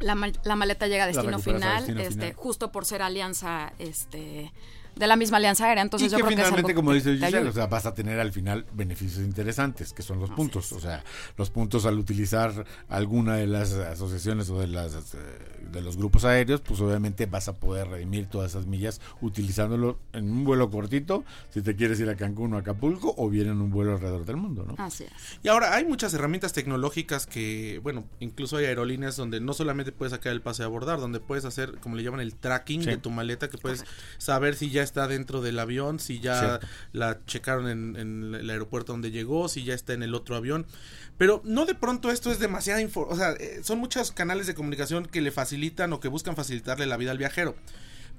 la, 0.00 0.14
mal- 0.14 0.38
la 0.44 0.54
maleta 0.54 0.86
llega 0.86 1.04
a 1.04 1.06
destino 1.08 1.38
final, 1.40 1.78
destino 1.86 2.00
este, 2.00 2.12
final. 2.28 2.32
justo 2.34 2.70
por 2.70 2.84
ser 2.84 3.02
alianza, 3.02 3.72
este, 3.80 4.52
de 4.98 5.06
la 5.06 5.16
misma 5.16 5.36
alianza 5.38 5.66
aérea. 5.66 5.82
Entonces 5.82 6.08
y 6.08 6.10
yo 6.10 6.16
que 6.18 6.22
creo 6.24 6.28
que 6.36 6.42
es 6.42 6.48
finalmente, 6.48 6.72
algo 6.72 6.78
como 6.80 6.90
que 6.90 6.96
dice 6.96 7.14
Giselle, 7.16 7.48
o 7.48 7.52
sea, 7.52 7.66
vas 7.66 7.86
a 7.86 7.94
tener 7.94 8.18
al 8.20 8.32
final 8.32 8.66
beneficios 8.72 9.24
interesantes, 9.24 9.92
que 9.92 10.02
son 10.02 10.18
los 10.20 10.30
Así 10.30 10.36
puntos. 10.36 10.66
es. 10.66 10.72
O 10.72 10.80
sea, 10.80 11.04
los 11.36 11.50
puntos 11.50 11.86
al 11.86 11.98
utilizar 11.98 12.64
alguna 12.88 13.36
de 13.36 13.46
las 13.46 13.72
asociaciones 13.72 14.50
o 14.50 14.58
de 14.60 14.66
las 14.68 14.94
eh, 14.94 15.18
de 15.72 15.82
los 15.82 15.96
grupos 15.98 16.24
aéreos, 16.24 16.60
pues 16.62 16.80
obviamente 16.80 17.26
vas 17.26 17.48
a 17.48 17.52
poder 17.54 17.88
redimir 17.88 18.26
todas 18.26 18.52
esas 18.52 18.66
millas 18.66 19.00
utilizándolo 19.20 19.98
en 20.12 20.30
un 20.30 20.44
vuelo 20.44 20.70
cortito, 20.70 21.24
si 21.50 21.60
te 21.62 21.76
quieres 21.76 22.00
ir 22.00 22.08
a 22.08 22.16
Cancún 22.16 22.54
o 22.54 22.56
a 22.56 22.60
Acapulco, 22.60 23.14
o 23.16 23.28
bien 23.28 23.48
en 23.48 23.60
un 23.60 23.70
vuelo 23.70 23.92
alrededor 23.92 24.24
del 24.24 24.36
mundo, 24.36 24.64
¿no? 24.66 24.74
Así 24.82 25.04
es. 25.04 25.10
Y 25.42 25.48
ahora 25.48 25.74
hay 25.74 25.84
muchas 25.84 26.14
herramientas 26.14 26.52
tecnológicas 26.54 27.26
que, 27.26 27.80
bueno, 27.82 28.04
incluso 28.20 28.56
hay 28.56 28.64
aerolíneas 28.64 29.16
donde 29.16 29.40
no 29.40 29.52
solamente 29.52 29.92
puedes 29.92 30.12
sacar 30.12 30.32
el 30.32 30.40
pase 30.40 30.62
a 30.62 30.66
abordar, 30.66 31.00
donde 31.00 31.20
puedes 31.20 31.44
hacer, 31.44 31.78
como 31.80 31.96
le 31.96 32.02
llaman, 32.02 32.20
el 32.20 32.34
tracking 32.34 32.82
Sí. 32.82 32.90
de 32.90 32.96
tu 32.96 33.10
maleta, 33.10 33.48
que 33.48 33.58
puedes 33.58 33.84
saber 34.18 34.54
si 34.54 34.70
ya 34.70 34.82
está 34.88 35.06
dentro 35.06 35.40
del 35.40 35.58
avión, 35.58 36.00
si 36.00 36.18
ya 36.18 36.58
la 36.92 37.24
checaron 37.26 37.68
en, 37.68 37.96
en, 37.96 38.34
el 38.34 38.50
aeropuerto 38.50 38.92
donde 38.92 39.10
llegó, 39.10 39.48
si 39.48 39.62
ya 39.62 39.74
está 39.74 39.92
en 39.92 40.02
el 40.02 40.14
otro 40.14 40.34
avión. 40.34 40.66
Pero 41.16 41.40
no 41.44 41.66
de 41.66 41.74
pronto 41.74 42.10
esto 42.10 42.32
es 42.32 42.38
demasiada 42.38 42.80
información, 42.80 43.16
o 43.16 43.20
sea, 43.20 43.32
eh, 43.32 43.60
son 43.62 43.78
muchos 43.78 44.12
canales 44.12 44.46
de 44.46 44.54
comunicación 44.54 45.06
que 45.06 45.20
le 45.20 45.30
facilitan 45.30 45.92
o 45.92 46.00
que 46.00 46.08
buscan 46.08 46.36
facilitarle 46.36 46.86
la 46.86 46.96
vida 46.96 47.10
al 47.10 47.18
viajero 47.18 47.54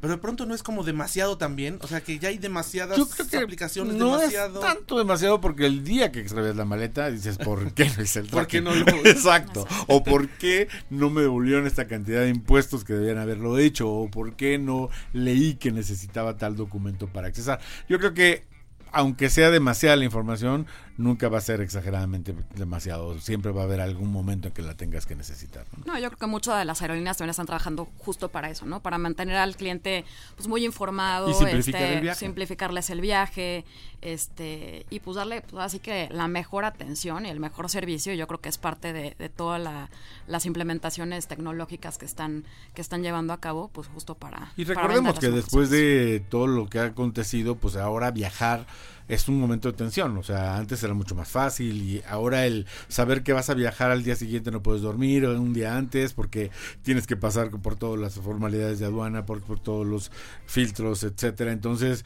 pero 0.02 0.14
de 0.14 0.20
pronto 0.20 0.46
no 0.46 0.56
es 0.56 0.64
como 0.64 0.84
demasiado 0.84 1.38
también, 1.38 1.78
o 1.82 1.88
sea 1.88 2.02
que 2.02 2.20
ya 2.20 2.30
hay 2.30 2.38
demasiadas 2.38 2.98
Yo 2.98 3.08
creo 3.08 3.28
que 3.28 3.38
aplicaciones 3.38 3.96
no 3.96 4.18
demasiado. 4.18 4.62
Es 4.62 4.66
tanto 4.66 4.98
demasiado 4.98 5.42
porque 5.42 5.66
el 5.66 5.84
día 5.84 6.12
que 6.12 6.22
extravías 6.22 6.56
la 6.56 6.66
maleta 6.66 7.10
dices, 7.10 7.38
¿por 7.38 7.74
qué 7.74 7.90
no 7.96 8.04
hice 8.04 8.20
el 8.20 8.28
¿Por 8.28 8.48
qué 8.48 8.62
no 8.62 8.74
lo 8.74 8.86
Exacto. 9.06 9.68
O 9.88 10.04
¿por 10.04 10.30
qué 10.30 10.68
no 10.90 11.10
me 11.10 11.22
devolvieron 11.22 11.68
esta 11.68 11.88
cantidad 11.88 12.22
de 12.22 12.30
impuestos 12.30 12.84
que 12.84 12.94
debían 12.94 13.18
haberlo 13.18 13.58
hecho? 13.58 13.90
O 13.90 14.10
¿por 14.10 14.36
qué 14.36 14.58
no 14.58 14.90
leí 15.14 15.56
que 15.56 15.72
necesitaba 15.72 16.38
tal 16.38 16.56
documento 16.56 17.08
para 17.08 17.28
accesar? 17.28 17.60
Yo 17.88 18.00
creo 18.00 18.14
que 18.14 18.48
aunque 18.92 19.30
sea 19.30 19.52
demasiada 19.52 19.96
la 19.96 20.06
información, 20.06 20.66
nunca 21.00 21.30
va 21.30 21.38
a 21.38 21.42
ser 21.42 21.62
exageradamente 21.62 22.36
demasiado. 22.56 23.18
Siempre 23.22 23.54
va 23.54 23.62
a 23.62 23.64
haber 23.64 23.80
algún 23.80 24.12
momento 24.12 24.50
en 24.50 24.54
que 24.54 24.62
la 24.62 24.76
tengas 24.76 25.06
que 25.06 25.16
necesitar. 25.16 25.66
No, 25.86 25.98
yo 25.98 26.10
creo 26.10 26.20
que 26.20 26.28
muchas 26.28 26.60
de 26.60 26.66
las 26.66 26.82
aerolíneas 26.82 27.16
también 27.16 27.32
están 27.32 27.46
trabajando 27.46 27.88
justo 28.00 28.28
para 28.28 28.50
eso, 28.50 28.66
¿no? 28.66 28.82
Para 28.82 28.98
mantener 28.98 29.38
al 29.38 29.56
cliente 29.56 30.04
pues 30.36 30.50
muy 30.50 30.66
informado, 30.66 31.30
y 31.30 31.34
simplificar 31.34 31.82
este, 31.82 31.94
el 31.96 32.02
viaje. 32.02 32.20
simplificarles 32.20 32.90
el 32.90 33.00
viaje, 33.00 33.64
este, 34.02 34.86
y 34.90 35.00
pues 35.00 35.16
darle 35.16 35.42
pues, 35.42 35.64
así 35.64 35.80
que 35.80 36.10
la 36.12 36.28
mejor 36.28 36.66
atención 36.66 37.26
y 37.26 37.30
el 37.30 37.40
mejor 37.40 37.70
servicio. 37.70 38.14
Yo 38.14 38.28
creo 38.28 38.42
que 38.42 38.50
es 38.50 38.58
parte 38.58 38.92
de, 38.92 39.16
de 39.18 39.30
todas 39.30 39.90
las 40.28 40.46
implementaciones 40.46 41.28
tecnológicas 41.28 41.98
que 41.98 42.06
están 42.06 42.44
que 42.74 42.82
están 42.82 43.04
llevando 43.04 43.32
a 43.32 43.40
cabo, 43.40 43.70
pues 43.70 43.88
justo 43.88 44.16
para. 44.16 44.52
Y 44.58 44.66
recordemos 44.66 45.18
que 45.18 45.30
después 45.30 45.70
de 45.70 46.22
todo 46.30 46.48
lo 46.48 46.68
que 46.68 46.80
ha 46.80 46.86
acontecido, 46.86 47.56
pues 47.56 47.78
ahora 47.78 48.12
viajar 48.12 48.66
es 49.10 49.28
un 49.28 49.40
momento 49.40 49.70
de 49.70 49.78
tensión. 49.78 50.18
O 50.18 50.24
sea, 50.24 50.56
antes 50.56 50.82
era 50.84 50.94
mucho 50.94 51.16
más 51.16 51.28
fácil 51.28 51.82
y 51.82 52.02
ahora 52.08 52.46
el 52.46 52.66
saber 52.88 53.24
que 53.24 53.34
vas 53.34 53.50
a 53.50 53.56
viajar 53.56 53.92
al 53.92 54.04
día 54.04 54.16
siguiente 54.16 54.52
no 54.52 54.64
puedes 54.64 54.82
dormir 54.82 55.26
o 55.26 55.40
un 55.42 55.54
día 55.54 55.76
antes 55.76 56.14
porque 56.14 56.52
tienes 56.84 57.08
que 57.08 57.18
pasar 57.18 57.50
por 57.50 57.76
todas 57.76 58.00
las 58.00 58.14
formalidades 58.14 58.80
de 58.80 58.86
aduana, 58.86 59.26
por, 59.26 59.42
todos 59.60 59.86
los 59.86 60.12
filtros, 60.46 61.04
etcétera. 61.04 61.52
Entonces, 61.52 62.06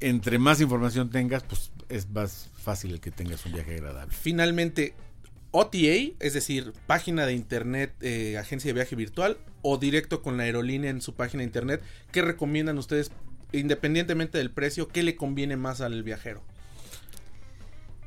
entre 0.00 0.38
más 0.38 0.60
información 0.60 1.10
tengas, 1.10 1.44
pues 1.44 1.70
es 1.88 2.10
más 2.10 2.50
fácil 2.54 2.92
el 2.92 3.00
que 3.00 3.10
tengas 3.10 3.46
un 3.46 3.52
viaje 3.52 3.74
agradable. 3.74 4.12
Finalmente, 4.12 4.94
OTA, 5.52 6.14
es 6.18 6.32
decir, 6.32 6.72
página 6.86 7.26
de 7.26 7.34
internet, 7.34 7.94
eh, 8.00 8.38
agencia 8.38 8.70
de 8.70 8.74
viaje 8.74 8.96
virtual, 8.96 9.38
o 9.60 9.78
directo 9.78 10.22
con 10.22 10.36
la 10.36 10.44
aerolínea 10.44 10.90
en 10.90 11.00
su 11.00 11.14
página 11.14 11.42
de 11.42 11.46
internet, 11.46 11.82
¿qué 12.10 12.22
recomiendan 12.22 12.78
ustedes, 12.78 13.12
independientemente 13.52 14.38
del 14.38 14.50
precio, 14.50 14.88
qué 14.88 15.02
le 15.02 15.16
conviene 15.16 15.56
más 15.56 15.80
al 15.80 16.02
viajero? 16.02 16.42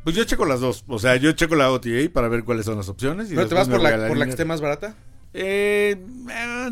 Pues 0.03 0.15
yo 0.15 0.23
checo 0.23 0.45
las 0.45 0.60
dos. 0.60 0.84
O 0.88 0.99
sea, 0.99 1.15
yo 1.15 1.31
checo 1.31 1.55
la 1.55 1.71
OTA 1.71 1.89
para 2.13 2.27
ver 2.27 2.43
cuáles 2.43 2.65
son 2.65 2.77
las 2.77 2.89
opciones. 2.89 3.31
Y 3.31 3.36
¿Pero 3.36 3.47
te 3.47 3.55
vas 3.55 3.67
por 3.67 3.81
la, 3.81 4.08
por 4.08 4.17
la 4.17 4.25
que 4.25 4.31
esté 4.31 4.45
más 4.45 4.62
barata? 4.62 4.95
Eh, 5.34 5.97
eh, 6.31 6.69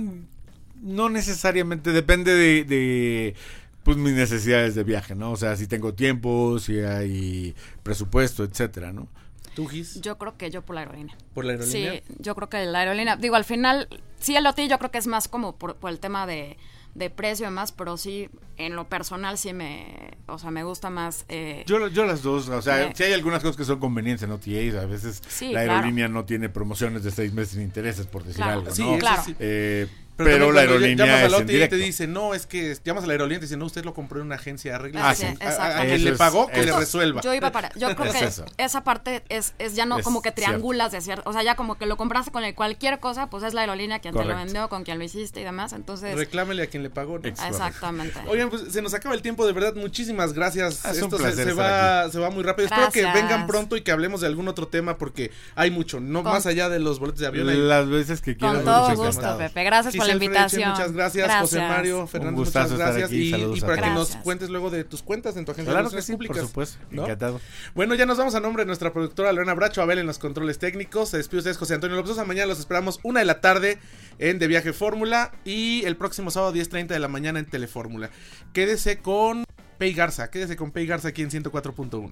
no 0.83 1.09
necesariamente, 1.09 1.91
depende 1.91 2.33
de, 2.33 2.63
de, 2.63 3.35
pues 3.83 3.97
mis 3.97 4.13
necesidades 4.13 4.75
de 4.75 4.83
viaje, 4.83 5.15
¿no? 5.15 5.31
O 5.31 5.35
sea, 5.35 5.55
si 5.55 5.65
tengo 5.65 5.95
tiempo, 5.95 6.59
si 6.59 6.79
hay 6.79 7.55
presupuesto, 7.81 8.43
etcétera, 8.43 8.93
¿no? 8.93 9.07
¿Tú, 9.55 9.67
Gis? 9.67 9.99
Yo 10.01 10.17
creo 10.17 10.37
que 10.37 10.51
yo 10.51 10.61
por 10.61 10.75
la 10.75 10.81
aerolínea. 10.81 11.15
¿Por 11.33 11.45
la 11.45 11.53
aerolínea? 11.53 11.93
Sí, 11.93 12.03
yo 12.19 12.35
creo 12.35 12.49
que 12.49 12.65
la 12.65 12.79
aerolínea, 12.79 13.15
digo, 13.17 13.35
al 13.35 13.45
final, 13.45 13.87
sí 14.19 14.35
el 14.35 14.45
OTI 14.45 14.67
yo 14.67 14.77
creo 14.77 14.91
que 14.91 14.99
es 14.99 15.07
más 15.07 15.27
como 15.27 15.57
por, 15.57 15.75
por 15.75 15.89
el 15.89 15.99
tema 15.99 16.27
de, 16.27 16.57
de 16.95 17.09
precio 17.09 17.45
y 17.45 17.47
demás, 17.49 17.71
pero 17.71 17.97
sí, 17.97 18.29
en 18.57 18.75
lo 18.75 18.87
personal 18.87 19.37
sí 19.39 19.51
me, 19.51 20.11
o 20.27 20.37
sea, 20.37 20.51
me 20.51 20.63
gusta 20.63 20.89
más... 20.91 21.25
eh, 21.27 21.63
Yo, 21.65 21.87
yo 21.87 22.05
las 22.05 22.21
dos, 22.21 22.49
o 22.49 22.61
sea, 22.61 22.83
Eh. 22.83 22.91
si 22.93 23.03
hay 23.03 23.13
algunas 23.13 23.41
cosas 23.41 23.57
que 23.57 23.65
son 23.65 23.79
conveniencia 23.79 24.25
en 24.25 24.31
OTAs, 24.31 24.75
a 24.83 24.85
veces 24.85 25.21
Sí, 25.27 25.47
la 25.51 25.63
claro. 25.63 25.71
aerolínea 25.79 26.07
no 26.07 26.25
tiene 26.25 26.49
promociones 26.49 27.03
de 27.03 27.09
seis 27.11 27.33
meses 27.33 27.53
sin 27.53 27.63
intereses, 27.63 28.05
por 28.05 28.23
decir 28.23 28.43
Claro. 28.43 28.59
algo, 28.59 28.71
Sí, 28.75 28.83
¿no? 28.83 28.91
eso 28.91 28.99
Claro. 28.99 29.23
sí. 29.25 29.35
Eh, 29.39 29.87
Pero, 30.17 30.51
la 30.51 30.61
aerolínea 30.61 31.05
llamas 31.05 31.21
a 31.21 31.25
es 31.25 31.31
la 31.31 31.37
en 31.37 31.43
OTA 31.43 31.53
y 31.53 31.69
te 31.69 31.75
dice, 31.77 32.07
no, 32.07 32.33
es 32.33 32.45
que 32.45 32.77
llamas 32.83 33.03
a 33.03 33.07
la 33.07 33.13
aerolínea 33.13 33.37
y 33.37 33.39
te 33.39 33.45
dice, 33.45 33.57
no, 33.57 33.65
usted 33.65 33.83
lo 33.83 33.93
compró 33.93 34.19
en 34.19 34.27
una 34.27 34.35
agencia, 34.35 34.75
arregle. 34.75 34.99
Ah, 35.01 35.15
sí, 35.15 35.25
a, 35.25 35.81
quien 35.85 36.03
le 36.03 36.11
es- 36.11 36.17
pagó, 36.17 36.47
que 36.47 36.63
le 36.63 36.71
resuelva. 36.71 37.21
Yo 37.21 37.33
iba 37.33 37.51
para, 37.51 37.69
yo 37.75 37.95
creo 37.95 38.11
Es 38.11 38.19
que 38.19 38.25
eso. 38.25 38.45
esa 38.57 38.83
parte 38.83 39.23
es, 39.29 39.53
es 39.59 39.75
ya 39.75 39.85
no 39.85 39.97
Es 39.97 40.03
como 40.03 40.21
que 40.21 40.29
cierto. 40.31 40.43
triangulas 40.51 40.91
de 40.91 41.01
cierto, 41.01 41.29
o 41.29 41.33
sea, 41.33 41.43
ya 41.43 41.55
como 41.55 41.75
que 41.77 41.85
lo 41.85 41.97
compraste 41.97 42.31
con 42.31 42.43
el 42.43 42.53
cualquier 42.55 42.99
cosa, 42.99 43.29
pues 43.29 43.43
es 43.43 43.53
la 43.53 43.61
aerolínea 43.61 43.99
quien 43.99 44.13
te 44.15 44.23
lo 44.23 44.35
vendió, 44.35 44.69
con 44.69 44.83
quien 44.83 44.99
lo 44.99 45.03
hiciste 45.03 45.41
y 45.41 45.43
demás, 45.43 45.73
entonces, 45.73 46.15
Reclámele 46.15 46.63
a 46.63 46.67
quien 46.67 46.83
le 46.83 46.89
pagó. 46.89 47.19
exactamente. 47.23 48.19
Oigan, 48.27 48.49
pues 48.49 48.63
se 48.71 48.81
nos 48.81 48.93
acaba 48.93 49.15
el 49.15 49.21
tiempo, 49.21 49.45
de 49.45 49.53
verdad, 49.53 49.73
muchísimas 49.75 50.33
gracias. 50.33 50.85
Ah, 50.85 50.91
es 50.91 50.97
un 50.97 51.03
Esto 51.05 51.17
se, 51.17 51.23
placer 51.23 51.45
se 51.47 51.53
va, 51.53 52.09
se 52.11 52.19
va 52.19 52.29
muy 52.29 52.43
rápido. 52.43 52.67
Espero 52.67 52.91
que 52.91 53.03
vengan 53.03 53.47
pronto 53.47 53.75
y 53.77 53.81
que 53.81 53.91
hablemos 53.91 54.21
de 54.21 54.27
algún 54.27 54.47
otro 54.47 54.67
tema 54.67 54.97
porque 54.97 55.31
hay 55.55 55.71
mucho, 55.71 55.99
no 55.99 56.23
Con- 56.23 56.31
más 56.33 56.45
allá 56.45 56.69
de 56.69 56.79
los 56.79 56.99
boletos 56.99 57.19
de 57.21 57.27
avión. 57.27 57.67
Las 57.67 57.89
veces 57.89 58.21
que 58.21 58.35
quieras. 58.37 58.57
Con 58.57 58.65
todo 58.65 58.95
gusto. 58.95 59.37
Pepe. 59.37 59.63
Gracias 59.63 59.95
por 60.03 60.07
la 60.07 60.13
Freche, 60.13 60.25
invitación. 60.25 60.69
muchas 60.71 60.91
gracias, 60.91 61.39
José 61.41 61.59
Mario, 61.59 62.07
Fernando, 62.07 62.37
muchas 62.37 62.53
gustazo 62.69 62.73
estar 62.73 62.87
gracias. 62.87 63.09
aquí, 63.09 63.21
Y, 63.21 63.31
saludos 63.31 63.57
y 63.57 63.61
para 63.61 63.81
que 63.81 63.89
nos 63.89 64.15
cuentes 64.17 64.49
luego 64.49 64.69
de 64.69 64.83
tus 64.83 65.03
cuentas 65.03 65.37
en 65.37 65.45
tu 65.45 65.51
agencia 65.51 65.71
Claro 65.73 65.89
de 65.89 65.95
relaciones 65.95 66.05
sí, 66.05 66.11
por 66.13 66.17
públicas. 66.17 66.47
supuesto. 66.47 66.77
¿no? 66.91 67.03
Encantado. 67.03 67.41
Bueno, 67.75 67.95
ya 67.95 68.05
nos 68.05 68.17
vamos 68.17 68.35
a 68.35 68.39
nombre 68.39 68.63
de 68.63 68.67
nuestra 68.67 68.93
productora 68.93 69.31
Lorena 69.31 69.53
Bracho, 69.53 69.81
Abel 69.81 69.99
en 69.99 70.07
los 70.07 70.19
controles 70.19 70.59
técnicos. 70.59 71.09
Se 71.09 71.17
despide 71.17 71.39
ustedes, 71.39 71.57
José 71.57 71.75
Antonio 71.75 71.95
López. 71.97 72.13
Mañana 72.25 72.47
los 72.47 72.59
esperamos 72.59 72.99
una 73.03 73.19
de 73.19 73.25
la 73.25 73.41
tarde 73.41 73.79
en 74.19 74.39
De 74.39 74.47
Viaje 74.47 74.73
Fórmula 74.73 75.31
y 75.45 75.83
el 75.85 75.97
próximo 75.97 76.31
sábado 76.31 76.53
10.30 76.53 76.87
de 76.87 76.99
la 76.99 77.07
mañana 77.07 77.39
en 77.39 77.45
Telefórmula. 77.45 78.09
Quédese 78.53 78.99
con 78.99 79.45
Pei 79.77 79.93
Garza, 79.93 80.29
quédese 80.29 80.55
con 80.55 80.71
Pei 80.71 80.85
Garza 80.85 81.09
aquí 81.09 81.21
en 81.23 81.31
104.1. 81.31 82.11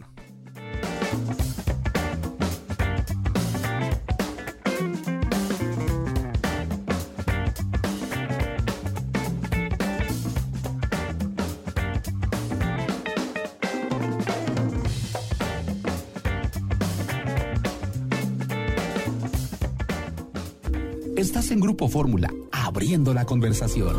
en 21.52 21.60
Grupo 21.60 21.88
Fórmula, 21.90 22.34
abriendo 22.52 23.14
la 23.14 23.26
conversación. 23.26 23.96